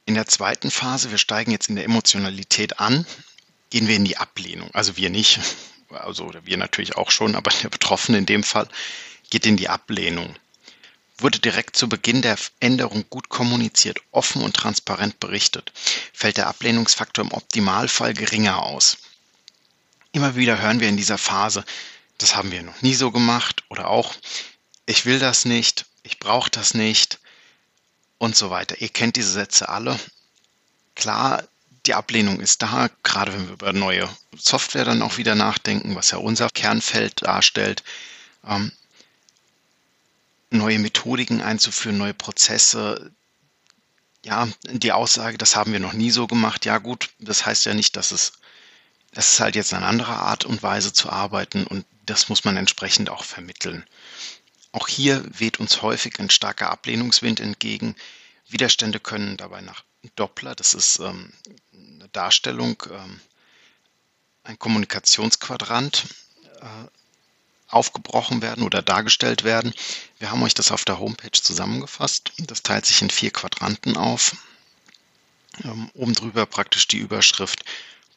In 0.04 0.14
der 0.14 0.26
zweiten 0.26 0.70
Phase, 0.70 1.10
wir 1.10 1.18
steigen 1.18 1.50
jetzt 1.50 1.70
in 1.70 1.76
der 1.76 1.84
Emotionalität 1.86 2.80
an, 2.80 3.06
gehen 3.70 3.88
wir 3.88 3.96
in 3.96 4.04
die 4.04 4.16
Ablehnung. 4.16 4.70
Also 4.74 4.96
wir 4.96 5.10
nicht, 5.10 5.40
also 5.90 6.32
wir 6.44 6.56
natürlich 6.56 6.96
auch 6.96 7.10
schon, 7.10 7.34
aber 7.34 7.50
der 7.62 7.68
Betroffene 7.68 8.18
in 8.18 8.26
dem 8.26 8.42
Fall 8.42 8.68
geht 9.30 9.46
in 9.46 9.56
die 9.56 9.68
Ablehnung 9.68 10.34
wurde 11.18 11.40
direkt 11.40 11.76
zu 11.76 11.88
Beginn 11.88 12.22
der 12.22 12.38
Änderung 12.60 13.04
gut 13.10 13.28
kommuniziert, 13.28 13.98
offen 14.12 14.42
und 14.42 14.54
transparent 14.54 15.18
berichtet, 15.20 15.72
fällt 16.12 16.36
der 16.36 16.46
Ablehnungsfaktor 16.46 17.24
im 17.24 17.32
Optimalfall 17.32 18.14
geringer 18.14 18.62
aus. 18.62 18.98
Immer 20.12 20.36
wieder 20.36 20.60
hören 20.60 20.80
wir 20.80 20.88
in 20.88 20.96
dieser 20.96 21.18
Phase, 21.18 21.64
das 22.18 22.36
haben 22.36 22.50
wir 22.50 22.62
noch 22.62 22.82
nie 22.82 22.94
so 22.94 23.10
gemacht 23.10 23.64
oder 23.68 23.88
auch, 23.88 24.14
ich 24.86 25.04
will 25.04 25.18
das 25.18 25.44
nicht, 25.44 25.86
ich 26.02 26.18
brauche 26.18 26.50
das 26.50 26.74
nicht 26.74 27.18
und 28.18 28.36
so 28.36 28.50
weiter. 28.50 28.80
Ihr 28.80 28.88
kennt 28.88 29.16
diese 29.16 29.30
Sätze 29.30 29.68
alle. 29.68 29.98
Klar, 30.94 31.44
die 31.88 31.94
Ablehnung 31.94 32.38
ist 32.38 32.60
da, 32.60 32.90
gerade 33.02 33.32
wenn 33.32 33.46
wir 33.46 33.54
über 33.54 33.72
neue 33.72 34.06
Software 34.36 34.84
dann 34.84 35.00
auch 35.00 35.16
wieder 35.16 35.34
nachdenken, 35.34 35.96
was 35.96 36.10
ja 36.10 36.18
unser 36.18 36.50
Kernfeld 36.50 37.22
darstellt. 37.22 37.82
Ähm, 38.46 38.72
neue 40.50 40.78
Methodiken 40.78 41.40
einzuführen, 41.40 41.96
neue 41.96 42.12
Prozesse. 42.12 43.10
Ja, 44.22 44.48
die 44.70 44.92
Aussage, 44.92 45.38
das 45.38 45.56
haben 45.56 45.72
wir 45.72 45.80
noch 45.80 45.94
nie 45.94 46.10
so 46.10 46.26
gemacht. 46.26 46.66
Ja 46.66 46.76
gut, 46.76 47.08
das 47.20 47.46
heißt 47.46 47.64
ja 47.64 47.72
nicht, 47.72 47.96
dass 47.96 48.10
es, 48.10 48.32
es 49.12 49.32
ist 49.32 49.40
halt 49.40 49.56
jetzt 49.56 49.72
eine 49.72 49.86
andere 49.86 50.12
Art 50.12 50.44
und 50.44 50.62
Weise 50.62 50.92
zu 50.92 51.08
arbeiten 51.08 51.66
und 51.66 51.86
das 52.04 52.28
muss 52.28 52.44
man 52.44 52.58
entsprechend 52.58 53.08
auch 53.08 53.24
vermitteln. 53.24 53.82
Auch 54.72 54.88
hier 54.88 55.24
weht 55.38 55.58
uns 55.58 55.80
häufig 55.80 56.18
ein 56.18 56.28
starker 56.28 56.70
Ablehnungswind 56.70 57.40
entgegen. 57.40 57.96
Widerstände 58.46 59.00
können 59.00 59.38
dabei 59.38 59.62
nach 59.62 59.84
Doppler, 60.16 60.54
das 60.54 60.74
ist 60.74 60.98
ähm, 61.00 61.32
eine 61.72 62.08
Darstellung, 62.10 62.82
ähm, 62.90 63.20
ein 64.44 64.58
Kommunikationsquadrant, 64.58 66.06
äh, 66.60 66.88
aufgebrochen 67.68 68.40
werden 68.40 68.64
oder 68.64 68.82
dargestellt 68.82 69.44
werden. 69.44 69.74
Wir 70.18 70.30
haben 70.30 70.42
euch 70.42 70.54
das 70.54 70.72
auf 70.72 70.84
der 70.84 70.98
Homepage 70.98 71.32
zusammengefasst. 71.32 72.32
Das 72.38 72.62
teilt 72.62 72.86
sich 72.86 73.02
in 73.02 73.10
vier 73.10 73.30
Quadranten 73.30 73.96
auf. 73.96 74.36
Ähm, 75.64 75.90
oben 75.94 76.14
drüber 76.14 76.46
praktisch 76.46 76.88
die 76.88 76.98
Überschrift 76.98 77.64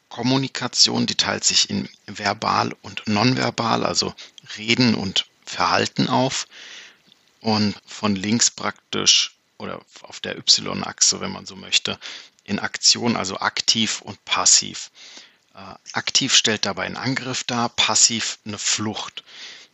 Kommunikation, 0.09 1.05
die 1.05 1.15
teilt 1.15 1.43
sich 1.43 1.69
in 1.69 1.87
verbal 2.05 2.75
und 2.81 3.07
nonverbal, 3.07 3.85
also 3.85 4.13
Reden 4.57 4.93
und 4.93 5.25
Verhalten 5.45 6.07
auf. 6.07 6.47
Und 7.39 7.75
von 7.85 8.15
links 8.15 8.51
praktisch 8.51 9.35
oder 9.61 9.81
auf 10.01 10.19
der 10.19 10.37
Y-Achse, 10.37 11.21
wenn 11.21 11.31
man 11.31 11.45
so 11.45 11.55
möchte, 11.55 11.99
in 12.43 12.59
Aktion, 12.59 13.15
also 13.15 13.37
aktiv 13.37 14.01
und 14.01 14.23
passiv. 14.25 14.91
Äh, 15.53 15.75
aktiv 15.93 16.35
stellt 16.35 16.65
dabei 16.65 16.85
einen 16.85 16.97
Angriff 16.97 17.43
dar, 17.43 17.69
passiv 17.69 18.39
eine 18.45 18.57
Flucht. 18.57 19.23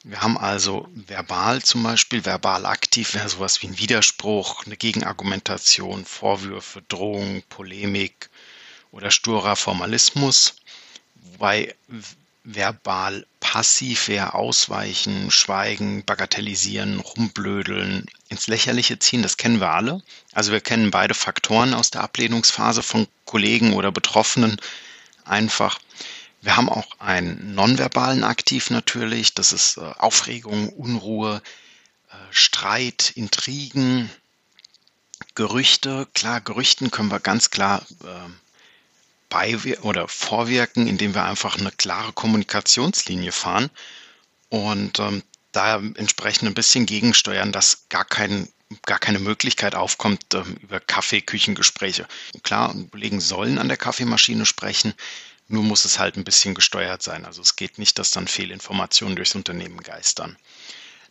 Wir 0.04 0.22
haben 0.22 0.38
also 0.38 0.88
verbal 0.94 1.62
zum 1.64 1.84
Beispiel, 1.84 2.24
verbal 2.26 2.66
aktiv 2.66 3.14
wäre 3.14 3.30
sowas 3.30 3.62
wie 3.62 3.68
ein 3.68 3.78
Widerspruch, 3.78 4.66
eine 4.66 4.78
Gegenargumentation, 4.78 6.06
Vorwürfe, 6.06 6.82
Drohung, 6.88 7.44
Polemik 7.50 8.30
oder 8.92 9.12
sturer 9.12 9.56
Formalismus. 9.56 10.56
Wobei 11.16 11.76
verbal 12.44 13.26
passiv 13.48 14.10
wäre 14.10 14.34
ausweichen, 14.34 15.32
schweigen, 15.32 16.04
bagatellisieren, 16.04 17.00
rumblödeln, 17.00 18.06
ins 18.28 18.48
Lächerliche 18.48 19.00
ziehen, 19.00 19.22
das 19.22 19.38
kennen 19.38 19.62
wir 19.62 19.70
alle. 19.70 20.04
Also 20.34 20.52
wir 20.52 20.60
kennen 20.60 20.92
beide 20.92 21.14
Faktoren 21.14 21.74
aus 21.74 21.90
der 21.90 22.02
Ablehnungsphase 22.02 22.84
von 22.84 23.08
Kollegen 23.24 23.72
oder 23.72 23.90
Betroffenen 23.90 24.58
einfach. 25.24 25.80
Wir 26.42 26.58
haben 26.58 26.68
auch 26.68 27.00
einen 27.00 27.56
nonverbalen 27.56 28.26
Aktiv 28.26 28.70
natürlich, 28.70 29.34
das 29.34 29.54
ist 29.54 29.78
äh, 29.78 29.94
Aufregung, 29.98 30.68
Unruhe, 30.68 31.42
äh, 32.10 32.16
Streit, 32.32 33.14
Intrigen, 33.16 34.10
Gerüchte. 35.36 36.06
Klar, 36.14 36.42
Gerüchten 36.42 36.92
können 36.92 37.12
wir 37.12 37.22
ganz 37.22 37.50
klar 37.50 37.86
äh, 38.04 38.30
beiwirken 39.30 39.84
oder 39.84 40.08
vorwirken, 40.08 40.88
indem 40.88 41.14
wir 41.14 41.26
einfach 41.26 41.58
eine 41.58 41.72
klare 41.72 42.14
Kommunikationslinie 42.14 43.32
fahren 43.32 43.70
und 44.50 45.00
ähm, 45.00 45.24
da 45.52 45.78
entsprechend 45.78 46.48
ein 46.48 46.54
bisschen 46.54 46.86
gegensteuern, 46.86 47.52
dass 47.52 47.90
gar 47.90 48.06
kein 48.06 48.48
gar 48.86 49.00
keine 49.00 49.20
Möglichkeit 49.20 49.76
aufkommt 49.76 50.34
ähm, 50.34 50.58
über 50.62 50.80
Kaffeeküchengespräche. 50.80 52.08
Klar, 52.44 52.76
Kollegen 52.92 53.22
sollen 53.22 53.58
an 53.58 53.70
der 53.70 53.78
Kaffeemaschine 53.78 54.46
sprechen, 54.46 54.94
nur 55.48 55.64
muss 55.64 55.86
es 55.86 56.00
halt 56.00 56.18
ein 56.18 56.26
bisschen 56.26 56.54
gesteuert 56.54 57.02
sein. 57.02 57.26
Also 57.26 57.42
es 57.42 57.56
geht 57.56 57.80
nicht, 57.80 57.98
dass 57.98 58.12
dann 58.12 58.28
Fehlinformationen 58.28 59.16
durchs 59.16 59.36
Unternehmen 59.36 59.80
geistern. 59.82 60.38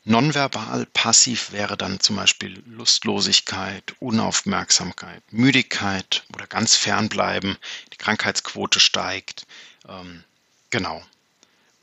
Nonverbal 0.08 0.86
passiv 0.86 1.50
wäre 1.50 1.76
dann 1.76 1.98
zum 1.98 2.14
Beispiel 2.14 2.62
Lustlosigkeit, 2.64 3.96
Unaufmerksamkeit, 3.98 5.20
Müdigkeit 5.32 6.22
oder 6.32 6.46
ganz 6.46 6.76
fernbleiben. 6.76 7.58
Die 7.92 7.96
Krankheitsquote 7.96 8.78
steigt. 8.78 9.48
Ähm, 9.88 10.22
genau. 10.70 11.02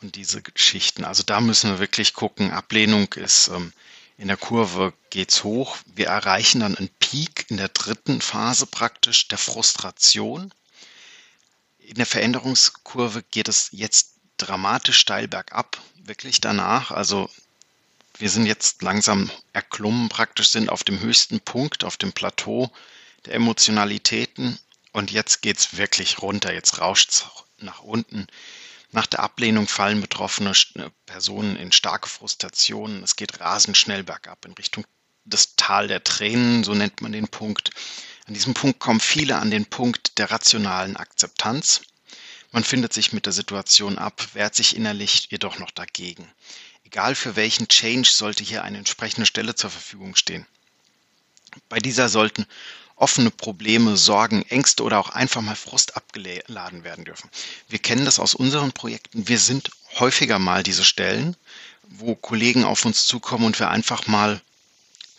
Und 0.02 0.16
diese 0.16 0.42
Geschichten. 0.42 1.04
Also 1.04 1.24
da 1.24 1.42
müssen 1.42 1.72
wir 1.72 1.80
wirklich 1.80 2.14
gucken. 2.14 2.52
Ablehnung 2.52 3.12
ist 3.12 3.50
ähm, 3.50 3.74
in 4.18 4.30
der 4.30 4.38
Kurve 4.38 4.94
geht's 5.10 5.44
hoch. 5.44 5.76
Wir 5.94 6.08
erreichen 6.08 6.62
dann 6.62 6.78
einen 6.78 6.92
Peak 7.00 7.48
in 7.50 7.58
der 7.58 7.68
dritten 7.68 8.22
Phase 8.22 8.68
praktisch 8.68 9.28
der 9.28 9.38
Frustration. 9.38 10.54
In 11.80 11.96
der 11.96 12.06
Veränderungskurve 12.06 13.22
geht 13.24 13.50
es 13.50 13.68
jetzt 13.74 14.14
dramatisch 14.38 14.98
steil 14.98 15.28
bergab, 15.28 15.78
wirklich 15.98 16.40
danach. 16.40 16.92
Also 16.92 17.30
wir 18.18 18.30
sind 18.30 18.46
jetzt 18.46 18.82
langsam 18.82 19.32
erklommen, 19.54 20.10
praktisch 20.10 20.50
sind 20.50 20.70
auf 20.70 20.84
dem 20.84 21.00
höchsten 21.00 21.40
Punkt, 21.40 21.84
auf 21.84 21.98
dem 21.98 22.14
Plateau 22.14 22.72
der 23.26 23.34
Emotionalitäten. 23.34 24.60
Und 24.92 25.12
jetzt 25.12 25.42
geht 25.42 25.58
es 25.58 25.78
wirklich 25.78 26.22
runter, 26.22 26.54
jetzt 26.54 26.80
rauscht 26.80 27.10
es 27.10 27.26
nach 27.58 27.82
unten. 27.82 28.28
Nach 28.92 29.08
der 29.08 29.22
Ablehnung 29.22 29.68
fallen 29.68 30.02
betroffene 30.02 30.52
äh, 30.76 30.90
Personen 31.08 31.56
in 31.56 31.72
starke 31.72 32.08
Frustrationen. 32.08 33.02
Es 33.04 33.16
geht 33.16 33.40
rasend 33.40 33.76
schnell 33.76 34.04
bergab 34.04 34.46
in 34.46 34.54
Richtung 34.54 34.86
des 35.26 35.56
Tal 35.56 35.88
der 35.88 36.04
Tränen, 36.04 36.64
so 36.64 36.76
nennt 36.76 37.02
man 37.02 37.12
den 37.12 37.28
Punkt. 37.28 37.72
An 38.28 38.36
diesem 38.36 38.54
Punkt 38.54 38.80
kommen 38.80 39.00
viele 39.00 39.38
an 39.38 39.50
den 39.50 39.66
Punkt 39.66 40.20
der 40.20 40.30
rationalen 40.30 40.96
Akzeptanz. 40.96 41.82
Man 42.52 42.64
findet 42.64 42.94
sich 42.94 43.14
mit 43.14 43.26
der 43.26 43.34
Situation 43.34 43.98
ab, 43.98 44.28
wehrt 44.34 44.54
sich 44.54 44.76
innerlich 44.76 45.30
jedoch 45.32 45.58
noch 45.58 45.72
dagegen. 45.72 46.30
Egal 46.94 47.16
für 47.16 47.36
welchen 47.36 47.68
Change 47.70 48.08
sollte 48.08 48.44
hier 48.44 48.64
eine 48.64 48.78
entsprechende 48.78 49.26
Stelle 49.26 49.56
zur 49.56 49.72
Verfügung 49.72 50.16
stehen. 50.16 50.46
Bei 51.68 51.80
dieser 51.80 52.08
sollten 52.08 52.46
offene 52.96 53.32
Probleme, 53.32 53.98
Sorgen, 53.98 54.44
Ängste 54.44 54.84
oder 54.84 55.00
auch 55.00 55.10
einfach 55.10 55.42
mal 55.42 55.56
Frust 55.56 55.98
abgeladen 55.98 56.84
werden 56.84 57.04
dürfen. 57.04 57.32
Wir 57.68 57.80
kennen 57.80 58.06
das 58.06 58.20
aus 58.20 58.36
unseren 58.36 58.74
Projekten. 58.74 59.28
Wir 59.28 59.40
sind 59.40 59.72
häufiger 59.96 60.38
mal 60.38 60.62
diese 60.62 60.84
Stellen, 60.84 61.36
wo 61.82 62.14
Kollegen 62.14 62.64
auf 62.64 62.86
uns 62.86 63.08
zukommen 63.08 63.46
und 63.46 63.60
wir 63.60 63.72
einfach 63.72 64.06
mal 64.06 64.40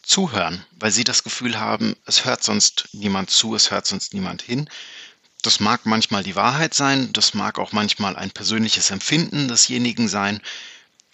zuhören, 0.04 0.64
weil 0.78 0.92
sie 0.92 1.02
das 1.02 1.24
Gefühl 1.24 1.58
haben, 1.58 1.96
es 2.06 2.24
hört 2.24 2.44
sonst 2.44 2.88
niemand 2.92 3.30
zu, 3.30 3.56
es 3.56 3.72
hört 3.72 3.86
sonst 3.86 4.14
niemand 4.14 4.42
hin. 4.42 4.70
Das 5.42 5.58
mag 5.58 5.86
manchmal 5.86 6.22
die 6.22 6.36
Wahrheit 6.36 6.72
sein, 6.72 7.12
das 7.12 7.34
mag 7.34 7.58
auch 7.58 7.72
manchmal 7.72 8.14
ein 8.14 8.30
persönliches 8.30 8.92
Empfinden 8.92 9.48
desjenigen 9.48 10.06
sein. 10.06 10.40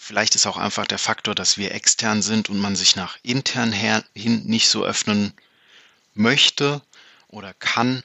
Vielleicht 0.02 0.34
ist 0.34 0.46
auch 0.46 0.56
einfach 0.56 0.86
der 0.86 0.98
Faktor, 0.98 1.34
dass 1.34 1.58
wir 1.58 1.72
extern 1.72 2.22
sind 2.22 2.48
und 2.48 2.58
man 2.58 2.74
sich 2.74 2.96
nach 2.96 3.18
intern 3.22 3.70
hin 3.70 4.42
nicht 4.46 4.70
so 4.70 4.82
öffnen 4.82 5.34
möchte 6.14 6.80
oder 7.28 7.52
kann 7.52 8.02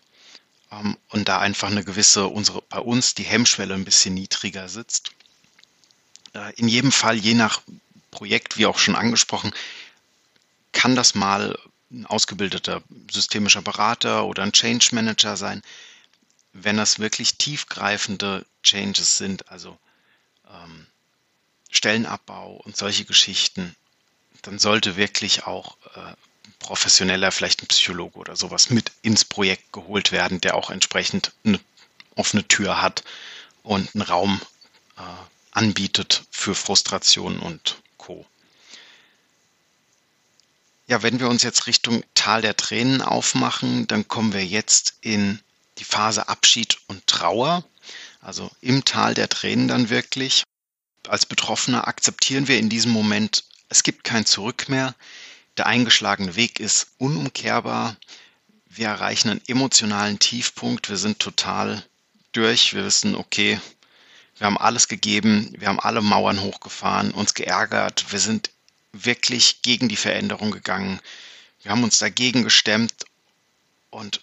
ähm, 0.73 0.97
und 1.07 1.29
da 1.29 1.39
einfach 1.39 1.71
eine 1.71 1.85
gewisse, 1.85 2.27
unsere, 2.27 2.61
bei 2.63 2.79
uns 2.79 3.13
die 3.13 3.23
Hemmschwelle 3.23 3.73
ein 3.73 3.85
bisschen 3.85 4.13
niedriger 4.13 4.67
sitzt. 4.67 5.11
Äh, 6.33 6.53
in 6.55 6.67
jedem 6.67 6.91
Fall, 6.91 7.15
je 7.15 7.33
nach 7.33 7.61
Projekt, 8.11 8.57
wie 8.57 8.65
auch 8.65 8.77
schon 8.77 8.97
angesprochen, 8.97 9.53
kann 10.73 10.97
das 10.97 11.15
mal 11.15 11.57
ein 11.91 12.05
ausgebildeter 12.05 12.83
systemischer 13.09 13.61
Berater 13.61 14.25
oder 14.25 14.43
ein 14.43 14.51
Change 14.51 14.89
Manager 14.91 15.37
sein. 15.37 15.61
Wenn 16.51 16.75
das 16.75 16.99
wirklich 16.99 17.37
tiefgreifende 17.37 18.45
Changes 18.63 19.17
sind, 19.17 19.49
also 19.49 19.77
ähm, 20.51 20.87
Stellenabbau 21.69 22.61
und 22.63 22.77
solche 22.77 23.05
Geschichten, 23.05 23.75
dann 24.43 24.59
sollte 24.59 24.95
wirklich 24.95 25.45
auch 25.45 25.77
äh, 25.95 26.13
professioneller, 26.59 27.31
vielleicht 27.31 27.61
ein 27.61 27.67
Psychologe 27.67 28.17
oder 28.17 28.35
sowas 28.35 28.69
mit 28.69 28.91
ins 29.01 29.25
Projekt 29.25 29.71
geholt 29.73 30.11
werden, 30.11 30.41
der 30.41 30.55
auch 30.55 30.69
entsprechend 30.69 31.33
eine 31.43 31.59
offene 32.15 32.47
Tür 32.47 32.81
hat 32.81 33.03
und 33.63 33.93
einen 33.93 34.01
Raum 34.01 34.41
äh, 34.97 35.01
anbietet 35.51 36.23
für 36.31 36.55
Frustration 36.55 37.39
und 37.39 37.77
Co. 37.97 38.25
Ja, 40.87 41.01
wenn 41.01 41.19
wir 41.19 41.29
uns 41.29 41.41
jetzt 41.43 41.65
Richtung 41.65 42.03
Tal 42.13 42.41
der 42.41 42.55
Tränen 42.55 43.01
aufmachen, 43.01 43.87
dann 43.87 44.07
kommen 44.07 44.33
wir 44.33 44.45
jetzt 44.45 44.95
in 45.01 45.39
die 45.79 45.83
Phase 45.83 46.27
Abschied 46.29 46.77
und 46.87 47.05
Trauer, 47.07 47.63
also 48.21 48.51
im 48.61 48.85
Tal 48.85 49.13
der 49.13 49.29
Tränen 49.29 49.67
dann 49.67 49.89
wirklich. 49.89 50.43
Als 51.07 51.25
Betroffener 51.25 51.87
akzeptieren 51.87 52.47
wir 52.47 52.57
in 52.57 52.69
diesem 52.69 52.91
Moment, 52.91 53.43
es 53.69 53.83
gibt 53.83 54.03
kein 54.03 54.25
Zurück 54.25 54.69
mehr. 54.69 54.95
Der 55.57 55.67
eingeschlagene 55.67 56.35
Weg 56.35 56.59
ist 56.59 56.87
unumkehrbar. 56.97 57.95
Wir 58.67 58.87
erreichen 58.87 59.29
einen 59.29 59.41
emotionalen 59.47 60.19
Tiefpunkt. 60.19 60.89
Wir 60.89 60.97
sind 60.97 61.19
total 61.19 61.85
durch. 62.33 62.73
Wir 62.73 62.83
wissen, 62.85 63.15
okay, 63.15 63.59
wir 64.37 64.47
haben 64.47 64.57
alles 64.57 64.87
gegeben. 64.87 65.53
Wir 65.57 65.69
haben 65.69 65.79
alle 65.79 66.01
Mauern 66.01 66.41
hochgefahren, 66.41 67.11
uns 67.11 67.33
geärgert. 67.33 68.11
Wir 68.11 68.19
sind 68.19 68.51
wirklich 68.91 69.61
gegen 69.61 69.87
die 69.89 69.95
Veränderung 69.95 70.51
gegangen. 70.51 70.99
Wir 71.61 71.71
haben 71.71 71.83
uns 71.83 71.97
dagegen 71.97 72.43
gestemmt 72.43 72.93
und 73.89 74.21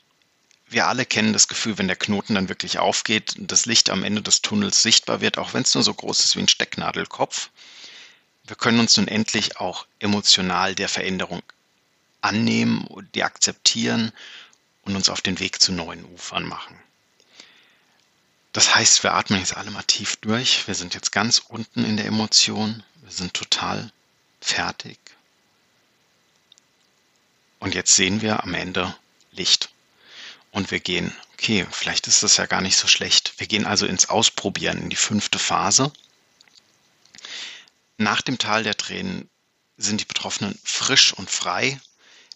wir 0.73 0.87
alle 0.87 1.07
kennen 1.07 1.33
das 1.33 1.49
Gefühl, 1.49 1.79
wenn 1.79 1.87
der 1.87 1.97
Knoten 1.97 2.35
dann 2.35 2.49
wirklich 2.49 2.79
aufgeht 2.79 3.37
und 3.37 3.53
das 3.53 3.67
Licht 3.67 3.91
am 3.91 4.05
Ende 4.05 4.23
des 4.23 4.43
Tunnels 4.43 4.83
sichtbar 4.83 5.21
wird, 5.21 5.39
auch 5.39 5.55
wenn 5.55 5.63
es 5.63 5.75
nur 5.75 5.85
so 5.85 5.95
groß 5.95 6.21
ist 6.21 6.37
wie 6.37 6.41
ein 6.41 6.49
Stecknadelkopf. 6.49 7.51
Wir 8.45 8.57
können 8.57 8.81
uns 8.81 8.97
nun 8.97 9.09
endlich 9.09 9.59
auch 9.59 9.87
emotional 9.99 10.75
der 10.75 10.89
Veränderung 10.89 11.43
annehmen, 12.21 12.87
die 13.15 13.25
akzeptieren 13.25 14.13
und 14.83 14.97
uns 14.97 15.09
auf 15.09 15.21
den 15.21 15.39
Weg 15.39 15.61
zu 15.61 15.73
neuen 15.73 16.05
Ufern 16.05 16.45
machen. 16.45 16.79
Das 18.53 18.75
heißt, 18.75 19.03
wir 19.03 19.15
atmen 19.15 19.39
jetzt 19.39 19.57
alle 19.57 19.71
mal 19.71 19.83
tief 19.83 20.17
durch. 20.17 20.67
Wir 20.67 20.75
sind 20.75 20.95
jetzt 20.95 21.13
ganz 21.13 21.39
unten 21.39 21.85
in 21.85 21.97
der 21.97 22.07
Emotion. 22.07 22.83
Wir 23.03 23.13
sind 23.13 23.33
total 23.33 23.91
fertig. 24.41 24.99
Und 27.61 27.75
jetzt 27.75 27.95
sehen 27.95 28.21
wir 28.21 28.43
am 28.43 28.55
Ende 28.55 28.95
Licht. 29.31 29.71
Und 30.53 30.71
wir 30.71 30.81
gehen, 30.81 31.13
okay, 31.33 31.67
vielleicht 31.71 32.07
ist 32.07 32.23
das 32.23 32.37
ja 32.37 32.47
gar 32.47 32.61
nicht 32.61 32.77
so 32.77 32.87
schlecht. 32.87 33.33
Wir 33.39 33.47
gehen 33.47 33.67
also 33.67 33.87
ins 33.87 34.09
Ausprobieren, 34.09 34.83
in 34.83 34.91
die 34.91 34.97
fünfte 34.97 35.39
Phase. 35.39 35.93
Nach 37.97 38.21
dem 38.21 38.39
Tal 38.39 38.63
der 38.63 38.77
Tränen 38.77 39.29
sind 39.79 40.01
die 40.01 40.05
Betroffenen 40.05 40.59
frisch 40.63 41.15
und 41.15 41.31
frei. 41.31 41.81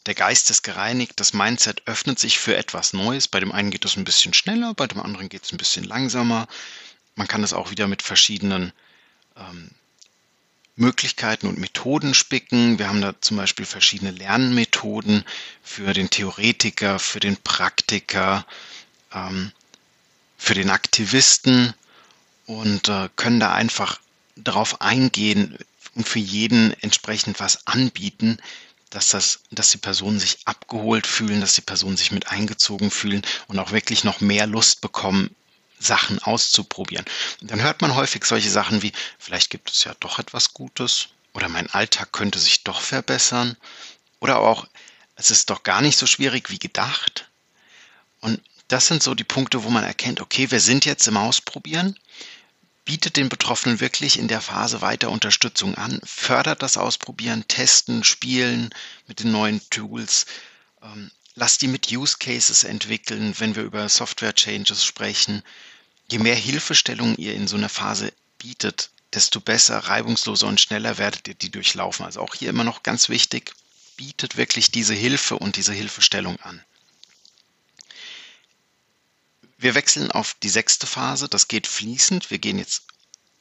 Der 0.06 0.14
Geist 0.14 0.50
ist 0.50 0.62
gereinigt, 0.62 1.14
das 1.16 1.34
Mindset 1.34 1.82
öffnet 1.86 2.18
sich 2.18 2.38
für 2.38 2.56
etwas 2.56 2.94
Neues. 2.94 3.28
Bei 3.28 3.38
dem 3.38 3.52
einen 3.52 3.70
geht 3.70 3.84
es 3.84 3.96
ein 3.96 4.04
bisschen 4.04 4.32
schneller, 4.32 4.72
bei 4.72 4.86
dem 4.86 5.00
anderen 5.00 5.28
geht 5.28 5.44
es 5.44 5.52
ein 5.52 5.58
bisschen 5.58 5.84
langsamer. 5.84 6.48
Man 7.16 7.28
kann 7.28 7.44
es 7.44 7.52
auch 7.52 7.70
wieder 7.70 7.86
mit 7.86 8.02
verschiedenen 8.02 8.72
ähm, 9.36 9.70
Möglichkeiten 10.76 11.46
und 11.46 11.58
Methoden 11.58 12.14
spicken. 12.14 12.78
Wir 12.78 12.88
haben 12.88 13.00
da 13.00 13.14
zum 13.20 13.38
Beispiel 13.38 13.64
verschiedene 13.64 14.10
Lernmethoden 14.10 15.24
für 15.62 15.92
den 15.94 16.10
Theoretiker, 16.10 16.98
für 16.98 17.20
den 17.20 17.36
Praktiker, 17.38 18.46
ähm, 19.12 19.52
für 20.36 20.54
den 20.54 20.70
Aktivisten 20.70 21.72
und 22.44 22.88
äh, 22.88 23.08
können 23.16 23.40
da 23.40 23.54
einfach 23.54 24.00
darauf 24.36 24.82
eingehen 24.82 25.58
und 25.94 26.06
für 26.06 26.18
jeden 26.18 26.72
entsprechend 26.82 27.40
was 27.40 27.66
anbieten, 27.66 28.38
dass 28.90 29.08
das, 29.08 29.40
dass 29.50 29.70
die 29.70 29.78
Personen 29.78 30.20
sich 30.20 30.38
abgeholt 30.44 31.06
fühlen, 31.06 31.40
dass 31.40 31.54
die 31.54 31.62
Personen 31.62 31.96
sich 31.96 32.12
mit 32.12 32.28
eingezogen 32.28 32.90
fühlen 32.90 33.22
und 33.48 33.58
auch 33.58 33.72
wirklich 33.72 34.04
noch 34.04 34.20
mehr 34.20 34.46
Lust 34.46 34.82
bekommen, 34.82 35.34
Sachen 35.78 36.18
auszuprobieren. 36.22 37.04
Und 37.40 37.50
dann 37.50 37.62
hört 37.62 37.82
man 37.82 37.94
häufig 37.94 38.24
solche 38.24 38.50
Sachen 38.50 38.82
wie, 38.82 38.92
vielleicht 39.18 39.50
gibt 39.50 39.70
es 39.70 39.84
ja 39.84 39.94
doch 40.00 40.18
etwas 40.18 40.54
Gutes 40.54 41.08
oder 41.34 41.48
mein 41.48 41.68
Alltag 41.70 42.12
könnte 42.12 42.38
sich 42.38 42.64
doch 42.64 42.80
verbessern 42.80 43.56
oder 44.20 44.38
auch, 44.40 44.66
es 45.16 45.30
ist 45.30 45.50
doch 45.50 45.62
gar 45.62 45.80
nicht 45.80 45.98
so 45.98 46.06
schwierig 46.06 46.50
wie 46.50 46.58
gedacht. 46.58 47.28
Und 48.20 48.40
das 48.68 48.86
sind 48.86 49.02
so 49.02 49.14
die 49.14 49.24
Punkte, 49.24 49.64
wo 49.64 49.70
man 49.70 49.84
erkennt, 49.84 50.20
okay, 50.20 50.50
wir 50.50 50.60
sind 50.60 50.84
jetzt 50.84 51.06
im 51.06 51.16
Ausprobieren 51.16 51.98
bietet 52.86 53.16
den 53.16 53.28
Betroffenen 53.28 53.80
wirklich 53.80 54.18
in 54.18 54.28
der 54.28 54.40
Phase 54.40 54.80
weiter 54.80 55.10
Unterstützung 55.10 55.74
an, 55.74 56.00
fördert 56.04 56.62
das 56.62 56.78
Ausprobieren, 56.78 57.46
Testen, 57.48 58.04
Spielen 58.04 58.70
mit 59.08 59.20
den 59.20 59.32
neuen 59.32 59.60
Tools, 59.70 60.24
lasst 61.36 61.62
die 61.62 61.68
mit 61.68 61.92
Use 61.92 62.16
Cases 62.18 62.64
entwickeln, 62.64 63.34
wenn 63.38 63.54
wir 63.54 63.62
über 63.62 63.88
Software 63.88 64.34
Changes 64.34 64.84
sprechen. 64.84 65.42
Je 66.10 66.18
mehr 66.18 66.34
Hilfestellung 66.34 67.14
ihr 67.16 67.34
in 67.34 67.46
so 67.46 67.56
einer 67.56 67.68
Phase 67.68 68.12
bietet, 68.38 68.90
desto 69.12 69.40
besser, 69.40 69.78
reibungsloser 69.78 70.46
und 70.46 70.60
schneller 70.60 70.98
werdet 70.98 71.28
ihr 71.28 71.34
die 71.34 71.50
durchlaufen. 71.50 72.04
Also 72.04 72.20
auch 72.20 72.34
hier 72.34 72.50
immer 72.50 72.64
noch 72.64 72.82
ganz 72.82 73.08
wichtig, 73.08 73.54
bietet 73.96 74.36
wirklich 74.36 74.70
diese 74.70 74.94
Hilfe 74.94 75.38
und 75.38 75.56
diese 75.56 75.72
Hilfestellung 75.72 76.40
an. 76.40 76.64
Wir 79.58 79.74
wechseln 79.74 80.10
auf 80.10 80.34
die 80.42 80.50
sechste 80.50 80.86
Phase. 80.86 81.28
Das 81.28 81.48
geht 81.48 81.66
fließend. 81.66 82.30
Wir 82.30 82.38
gehen 82.38 82.58
jetzt 82.58 82.84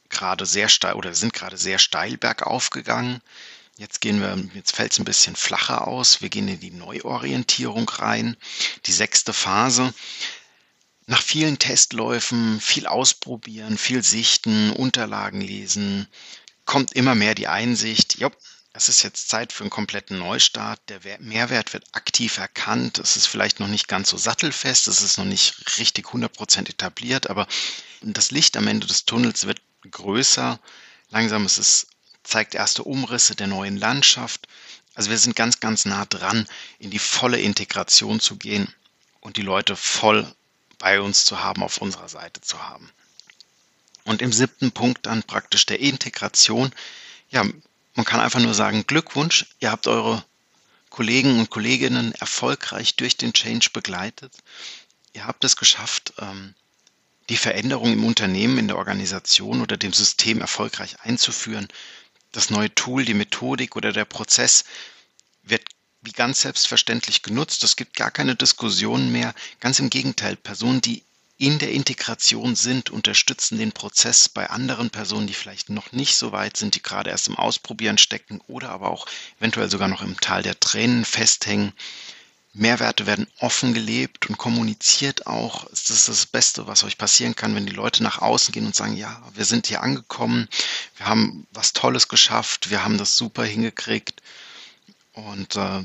gerade 0.08 0.46
sehr 0.46 0.68
steil 0.68 0.94
oder 0.94 1.14
sind 1.14 1.32
gerade 1.32 1.56
sehr 1.56 1.78
steil 1.78 2.16
bergauf 2.16 2.70
gegangen. 2.70 3.20
Jetzt 3.76 4.00
gehen 4.00 4.20
wir, 4.20 4.38
jetzt 4.54 4.74
fällt 4.74 4.92
es 4.92 4.98
ein 4.98 5.04
bisschen 5.04 5.36
flacher 5.36 5.86
aus. 5.86 6.22
Wir 6.22 6.30
gehen 6.30 6.48
in 6.48 6.60
die 6.60 6.70
Neuorientierung 6.70 7.88
rein. 7.88 8.36
Die 8.86 8.92
sechste 8.92 9.32
Phase. 9.32 9.92
Nach 11.06 11.22
vielen 11.22 11.58
Testläufen, 11.58 12.60
viel 12.60 12.86
ausprobieren, 12.86 13.78
viel 13.78 14.02
sichten, 14.02 14.70
Unterlagen 14.70 15.40
lesen, 15.40 16.08
kommt 16.64 16.94
immer 16.94 17.14
mehr 17.14 17.36
die 17.36 17.46
Einsicht, 17.46 18.18
jo, 18.18 18.30
es 18.76 18.90
ist 18.90 19.02
jetzt 19.02 19.30
Zeit 19.30 19.54
für 19.54 19.62
einen 19.64 19.70
kompletten 19.70 20.18
Neustart. 20.18 20.80
Der 20.88 21.00
Mehrwert 21.18 21.72
wird 21.72 21.86
aktiv 21.92 22.36
erkannt. 22.36 22.98
Es 22.98 23.16
ist 23.16 23.26
vielleicht 23.26 23.58
noch 23.58 23.68
nicht 23.68 23.88
ganz 23.88 24.10
so 24.10 24.18
sattelfest. 24.18 24.86
Es 24.86 25.00
ist 25.00 25.16
noch 25.16 25.24
nicht 25.24 25.78
richtig 25.78 26.08
100% 26.08 26.68
etabliert, 26.68 27.30
aber 27.30 27.48
das 28.02 28.32
Licht 28.32 28.54
am 28.54 28.68
Ende 28.68 28.86
des 28.86 29.06
Tunnels 29.06 29.46
wird 29.46 29.62
größer. 29.90 30.60
Langsam 31.08 31.46
ist 31.46 31.56
es, 31.56 31.86
zeigt 32.26 32.54
erste 32.54 32.82
Umrisse 32.82 33.34
der 33.34 33.46
neuen 33.46 33.76
Landschaft. 33.76 34.48
Also 34.94 35.10
wir 35.10 35.18
sind 35.18 35.36
ganz, 35.36 35.60
ganz 35.60 35.84
nah 35.84 36.04
dran, 36.06 36.46
in 36.78 36.90
die 36.90 36.98
volle 36.98 37.40
Integration 37.40 38.20
zu 38.20 38.36
gehen 38.36 38.72
und 39.20 39.36
die 39.36 39.42
Leute 39.42 39.76
voll 39.76 40.26
bei 40.78 41.00
uns 41.00 41.24
zu 41.24 41.40
haben, 41.40 41.62
auf 41.62 41.78
unserer 41.78 42.08
Seite 42.08 42.40
zu 42.40 42.62
haben. 42.62 42.90
Und 44.04 44.22
im 44.22 44.32
siebten 44.32 44.72
Punkt 44.72 45.06
dann 45.06 45.22
praktisch 45.22 45.66
der 45.66 45.80
Integration. 45.80 46.72
Ja, 47.30 47.44
man 47.94 48.04
kann 48.06 48.20
einfach 48.20 48.40
nur 48.40 48.54
sagen, 48.54 48.86
Glückwunsch, 48.86 49.46
ihr 49.58 49.70
habt 49.70 49.86
eure 49.86 50.24
Kollegen 50.90 51.38
und 51.40 51.50
Kolleginnen 51.50 52.12
erfolgreich 52.12 52.94
durch 52.96 53.16
den 53.16 53.32
Change 53.32 53.70
begleitet. 53.72 54.32
Ihr 55.12 55.26
habt 55.26 55.44
es 55.44 55.56
geschafft, 55.56 56.14
ähm, 56.18 56.54
die 57.28 57.36
Veränderung 57.36 57.92
im 57.92 58.04
Unternehmen, 58.04 58.58
in 58.58 58.68
der 58.68 58.78
Organisation 58.78 59.60
oder 59.60 59.76
dem 59.76 59.92
System 59.92 60.40
erfolgreich 60.40 61.00
einzuführen. 61.00 61.68
Das 62.36 62.50
neue 62.50 62.74
Tool, 62.74 63.06
die 63.06 63.14
Methodik 63.14 63.76
oder 63.76 63.94
der 63.94 64.04
Prozess 64.04 64.64
wird 65.42 65.62
wie 66.02 66.12
ganz 66.12 66.42
selbstverständlich 66.42 67.22
genutzt. 67.22 67.64
Es 67.64 67.76
gibt 67.76 67.96
gar 67.96 68.10
keine 68.10 68.36
Diskussion 68.36 69.10
mehr. 69.10 69.34
Ganz 69.58 69.78
im 69.78 69.88
Gegenteil, 69.88 70.36
Personen, 70.36 70.82
die 70.82 71.02
in 71.38 71.58
der 71.58 71.72
Integration 71.72 72.54
sind, 72.54 72.90
unterstützen 72.90 73.56
den 73.56 73.72
Prozess 73.72 74.28
bei 74.28 74.50
anderen 74.50 74.90
Personen, 74.90 75.26
die 75.26 75.32
vielleicht 75.32 75.70
noch 75.70 75.92
nicht 75.92 76.14
so 76.14 76.30
weit 76.30 76.58
sind, 76.58 76.74
die 76.74 76.82
gerade 76.82 77.08
erst 77.08 77.28
im 77.28 77.38
Ausprobieren 77.38 77.96
stecken 77.96 78.42
oder 78.48 78.68
aber 78.68 78.90
auch 78.90 79.06
eventuell 79.38 79.70
sogar 79.70 79.88
noch 79.88 80.02
im 80.02 80.20
Tal 80.20 80.42
der 80.42 80.60
Tränen 80.60 81.06
festhängen. 81.06 81.72
Mehrwerte 82.58 83.06
werden 83.06 83.26
offen 83.38 83.74
gelebt 83.74 84.28
und 84.28 84.38
kommuniziert 84.38 85.26
auch. 85.26 85.68
Das 85.68 85.90
ist 85.90 86.08
das 86.08 86.26
Beste, 86.26 86.66
was 86.66 86.84
euch 86.84 86.96
passieren 86.96 87.36
kann, 87.36 87.54
wenn 87.54 87.66
die 87.66 87.72
Leute 87.72 88.02
nach 88.02 88.22
außen 88.22 88.52
gehen 88.52 88.66
und 88.66 88.74
sagen, 88.74 88.96
ja, 88.96 89.22
wir 89.34 89.44
sind 89.44 89.66
hier 89.66 89.82
angekommen, 89.82 90.48
wir 90.96 91.06
haben 91.06 91.46
was 91.52 91.74
Tolles 91.74 92.08
geschafft, 92.08 92.70
wir 92.70 92.82
haben 92.82 92.96
das 92.96 93.16
super 93.16 93.44
hingekriegt. 93.44 94.22
Und 95.12 95.56
äh, 95.56 95.84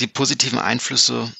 die 0.00 0.06
positiven 0.06 0.58
Einflüsse 0.58 1.30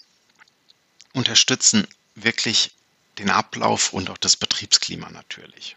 unterstützen 1.14 1.86
wirklich 2.14 2.72
den 3.18 3.30
Ablauf 3.30 3.92
und 3.92 4.10
auch 4.10 4.18
das 4.18 4.36
Betriebsklima 4.36 5.10
natürlich. 5.10 5.76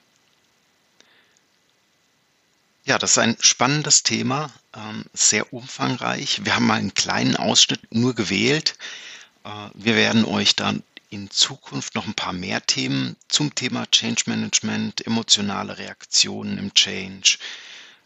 Ja, 2.92 2.98
das 2.98 3.12
ist 3.12 3.20
ein 3.20 3.38
spannendes 3.40 4.04
Thema, 4.04 4.52
ähm, 4.76 5.06
sehr 5.14 5.54
umfangreich. 5.54 6.44
Wir 6.44 6.56
haben 6.56 6.68
mal 6.68 6.74
einen 6.78 6.94
kleinen 6.94 7.38
Ausschnitt 7.38 7.80
nur 7.90 8.14
gewählt. 8.14 8.78
Äh, 9.46 9.70
wir 9.76 9.96
werden 9.96 10.26
euch 10.26 10.58
dann 10.58 10.84
in 11.10 11.30
Zukunft 11.30 11.96
noch 11.96 12.06
ein 12.06 12.16
paar 12.16 12.34
mehr 12.34 12.66
Themen 12.66 13.16
zum 13.30 13.56
Thema 13.56 13.90
Change 13.92 14.24
Management, 14.26 15.08
emotionale 15.08 15.78
Reaktionen 15.78 16.58
im 16.58 16.74
Change, 16.74 17.38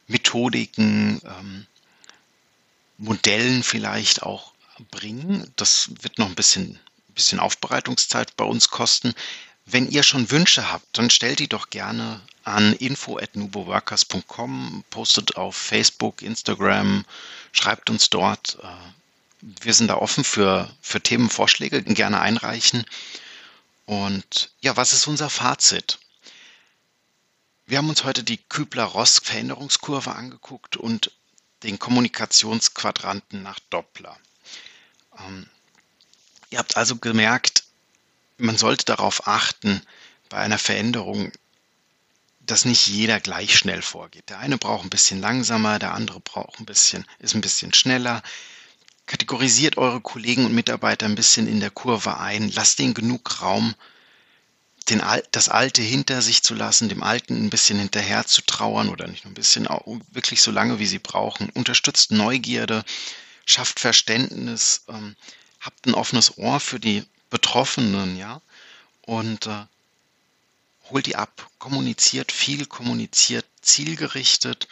Methodiken, 0.06 1.20
ähm, 1.26 1.66
Modellen 3.00 3.64
vielleicht 3.64 4.22
auch 4.22 4.52
bringen. 4.92 5.52
Das 5.56 5.90
wird 6.04 6.20
noch 6.20 6.28
ein 6.28 6.36
bisschen 6.36 6.80
bisschen 7.16 7.40
Aufbereitungszeit 7.40 8.36
bei 8.38 8.46
uns 8.46 8.70
kosten. 8.70 9.16
Wenn 9.66 9.90
ihr 9.90 10.04
schon 10.04 10.30
Wünsche 10.30 10.72
habt, 10.72 10.86
dann 10.98 11.10
stellt 11.10 11.40
die 11.40 11.48
doch 11.48 11.72
gerne 11.72 12.22
an 12.44 12.74
info@nuboworkers.com, 12.74 14.84
postet 14.92 15.38
auf 15.38 15.56
Facebook, 15.56 16.22
Instagram, 16.22 17.04
schreibt 17.52 17.90
uns 17.90 18.12
dort. 18.12 18.60
Äh, 18.62 18.68
wir 19.42 19.74
sind 19.74 19.88
da 19.88 19.96
offen 19.96 20.24
für, 20.24 20.72
für 20.82 21.02
Themenvorschläge, 21.02 21.82
gerne 21.84 22.22
einreichen. 22.22 22.86
Und 23.86 24.52
ja, 24.62 24.78
was 24.78 24.94
ist 24.94 25.08
unser 25.08 25.30
Fazit? 25.30 26.00
Wir 27.66 27.80
haben 27.80 27.90
uns 27.90 28.04
heute 28.04 28.24
die 28.24 28.38
Kübler-Ross-Veränderungskurve 28.38 30.14
angeguckt 30.14 30.78
und 30.78 31.12
den 31.64 31.80
Kommunikationsquadranten 31.80 33.42
nach 33.42 33.60
Doppler. 33.72 34.16
Ähm, 35.20 35.50
Ihr 36.56 36.60
habt 36.60 36.78
also 36.78 36.96
gemerkt, 36.96 37.65
man 38.38 38.58
sollte 38.58 38.86
darauf 38.86 39.28
achten, 39.28 39.82
bei 40.30 40.38
einer 40.38 40.58
Veränderung, 40.58 41.32
dass 42.40 42.66
nicht 42.66 42.88
jeder 42.88 43.20
gleich 43.20 43.58
schnell 43.58 43.82
vorgeht. 43.82 44.30
Der 44.30 44.40
eine 44.40 44.58
braucht 44.58 44.86
ein 44.86 44.90
bisschen 44.90 45.22
langsamer, 45.22 45.80
der 45.80 45.94
andere 45.94 46.20
braucht 46.20 46.60
ein 46.60 46.66
bisschen, 46.66 47.06
ist 47.20 47.36
ein 47.36 47.42
bisschen 47.42 47.74
schneller. 47.74 48.22
Kategorisiert 49.08 49.78
eure 49.78 50.02
Kollegen 50.02 50.46
und 50.46 50.54
Mitarbeiter 50.54 51.06
ein 51.06 51.16
bisschen 51.16 51.48
in 51.48 51.60
der 51.60 51.72
Kurve 51.72 52.18
ein, 52.18 52.52
lasst 52.52 52.80
ihnen 52.80 52.94
genug 52.94 53.42
Raum, 53.42 53.76
den, 54.90 55.02
das 55.32 55.50
Alte 55.50 55.82
hinter 55.82 56.22
sich 56.22 56.44
zu 56.44 56.54
lassen, 56.54 56.90
dem 56.90 57.02
Alten 57.02 57.46
ein 57.46 57.50
bisschen 57.50 57.80
hinterher 57.80 58.26
zu 58.26 58.42
trauern 58.44 58.90
oder 58.90 59.08
nicht 59.08 59.26
nur 59.26 59.32
ein 59.32 59.36
bisschen, 59.36 59.68
wirklich 60.12 60.42
so 60.42 60.52
lange, 60.52 60.78
wie 60.78 60.86
sie 60.86 61.00
brauchen. 61.00 61.50
Unterstützt 61.52 62.12
Neugierde, 62.12 62.84
schafft 63.46 63.80
Verständnis, 63.80 64.84
ähm, 64.88 65.16
habt 65.60 65.88
ein 65.88 65.96
offenes 65.96 66.38
Ohr 66.38 66.60
für 66.60 66.80
die 66.80 67.04
Betroffenen, 67.30 68.18
ja, 68.18 68.42
und 69.02 69.48
äh, 69.48 69.66
holt 70.90 71.06
die 71.06 71.16
ab, 71.16 71.50
kommuniziert 71.60 72.32
viel, 72.32 72.66
kommuniziert 72.66 73.46
zielgerichtet, 73.62 74.68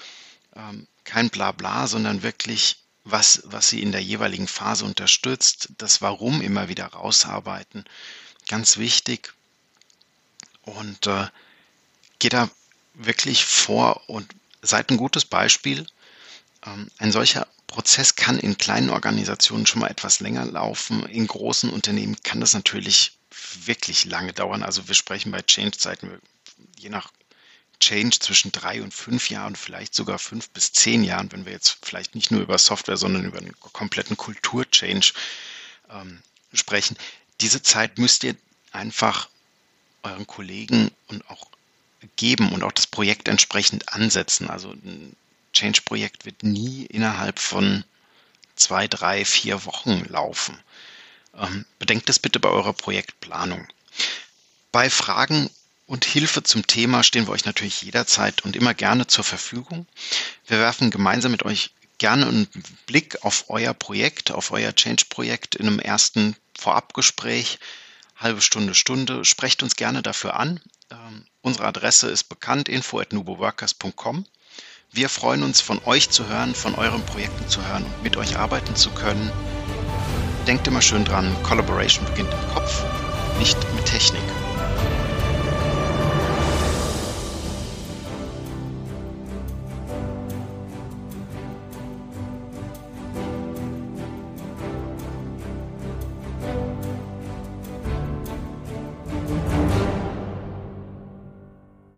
ähm, 0.56 0.88
kein 1.04 1.30
Blabla, 1.30 1.88
sondern 1.88 2.24
wirklich 2.24 2.78
was, 3.04 3.42
was 3.46 3.70
sie 3.70 3.82
in 3.82 3.92
der 3.92 4.02
jeweiligen 4.02 4.48
Phase 4.48 4.86
unterstützt, 4.86 5.70
das 5.78 6.02
Warum 6.02 6.42
immer 6.42 6.70
wieder 6.70 6.88
rausarbeiten, 6.88 7.84
ganz 8.48 8.78
wichtig. 8.78 9.34
Und 10.62 11.08
äh, 11.08 11.28
geht 12.20 12.34
da 12.34 12.50
wirklich 12.94 13.44
vor 13.44 14.08
und 14.08 14.34
seid 14.62 14.90
ein 14.90 14.98
gutes 14.98 15.26
Beispiel. 15.26 15.86
Ähm, 16.66 16.90
ein 16.98 17.12
solcher 17.12 17.48
Prozess 17.74 18.16
kann 18.16 18.38
in 18.38 18.56
kleinen 18.60 18.92
Organisationen 18.92 19.66
schon 19.66 19.82
mal 19.82 19.90
etwas 19.90 20.20
länger 20.20 20.46
laufen. 20.46 21.08
In 21.08 21.26
großen 21.26 21.72
Unternehmen 21.72 22.16
kann 22.22 22.40
das 22.40 22.54
natürlich 22.54 23.18
wirklich 23.66 24.06
lange 24.06 24.32
dauern. 24.32 24.62
Also 24.62 24.88
wir 24.88 24.94
sprechen 24.94 25.32
bei 25.32 25.42
Change-Zeiten 25.42 26.22
je 26.78 26.90
nach 26.90 27.12
Change 27.80 28.20
zwischen 28.20 28.52
drei 28.52 28.84
und 28.84 28.94
fünf 28.94 29.32
Jahren, 29.32 29.56
vielleicht 29.56 29.96
sogar 29.96 30.20
fünf 30.20 30.52
bis 30.52 30.72
zehn 30.72 31.04
Jahren, 31.04 31.32
wenn 31.32 31.46
wir 31.46 31.52
jetzt 31.52 31.80
vielleicht 31.82 32.14
nicht 32.14 32.30
nur 32.30 32.42
über 32.42 32.60
Software, 32.60 32.96
sondern 32.96 33.26
über 33.26 33.40
einen 33.40 33.56
kompletten 33.60 34.18
Kultur-Change 34.18 35.14
ähm, 35.90 36.22
sprechen. 36.54 36.96
Diese 37.42 37.64
Zeit 37.64 37.98
müsst 37.98 38.24
ihr 38.24 38.36
einfach 38.72 39.30
euren 40.04 40.28
Kollegen 40.28 40.92
und 41.08 41.28
auch 41.28 41.48
geben 42.18 42.54
und 42.54 42.62
auch 42.62 42.72
das 42.72 42.86
Projekt 42.86 43.28
entsprechend 43.28 43.90
ansetzen. 43.90 44.48
Also 44.48 44.74
ein 44.74 45.16
Change-Projekt 45.54 46.26
wird 46.26 46.44
nie 46.44 46.86
innerhalb 46.86 47.40
von 47.40 47.84
zwei, 48.56 48.88
drei, 48.88 49.26
vier 49.26 49.66
Wochen 49.66 50.06
laufen. 50.10 50.60
Ähm, 51.38 51.66
bedenkt 51.80 52.10
das 52.10 52.20
bitte 52.20 52.40
bei 52.40 52.50
eurer 52.50 52.74
Projektplanung. 52.74 53.68
Bei 54.72 54.90
Fragen 54.90 55.50
und 55.86 56.06
Hilfe 56.06 56.44
zum 56.44 56.66
Thema 56.66 57.04
stehen 57.04 57.28
wir 57.28 57.32
euch 57.32 57.46
natürlich 57.46 57.82
jederzeit 57.82 58.42
und 58.44 58.56
immer 58.56 58.74
gerne 58.74 59.08
zur 59.08 59.24
Verfügung. 59.24 59.86
Wir 60.48 60.60
werfen 60.60 60.92
gemeinsam 60.92 61.32
mit 61.32 61.44
euch 61.44 61.72
gerne 61.98 62.28
einen 62.28 62.48
Blick 62.86 63.24
auf 63.24 63.46
euer 63.50 63.74
Projekt, 63.74 64.32
auf 64.32 64.52
euer 64.52 64.74
Change-Projekt 64.74 65.56
in 65.56 65.68
einem 65.68 65.80
ersten 65.80 66.36
Vorabgespräch, 66.58 67.60
halbe 68.16 68.42
Stunde, 68.42 68.76
Stunde. 68.76 69.26
Sprecht 69.26 69.64
uns 69.64 69.76
gerne 69.76 70.02
dafür 70.02 70.40
an. 70.40 70.60
Ähm, 70.90 71.26
unsere 71.42 71.66
Adresse 71.66 72.10
ist 72.10 72.26
bekannt, 72.26 72.70
info 72.70 73.00
at 73.00 73.14
nuboworkers.com. 73.14 74.26
Wir 74.96 75.10
freuen 75.10 75.42
uns, 75.42 75.60
von 75.60 75.82
euch 75.86 76.12
zu 76.12 76.28
hören, 76.28 76.54
von 76.54 76.76
euren 76.76 77.04
Projekten 77.04 77.48
zu 77.48 77.68
hören 77.68 77.84
und 77.84 78.04
mit 78.04 78.16
euch 78.16 78.38
arbeiten 78.38 78.76
zu 78.76 78.92
können. 78.92 79.32
Denkt 80.46 80.68
immer 80.68 80.84
schön 80.84 81.04
dran, 81.04 81.36
Collaboration 81.42 82.06
beginnt 82.06 82.32
im 82.32 82.54
Kopf, 82.54 82.84
nicht 83.40 83.58
mit 83.74 83.86
Technik. 83.86 84.22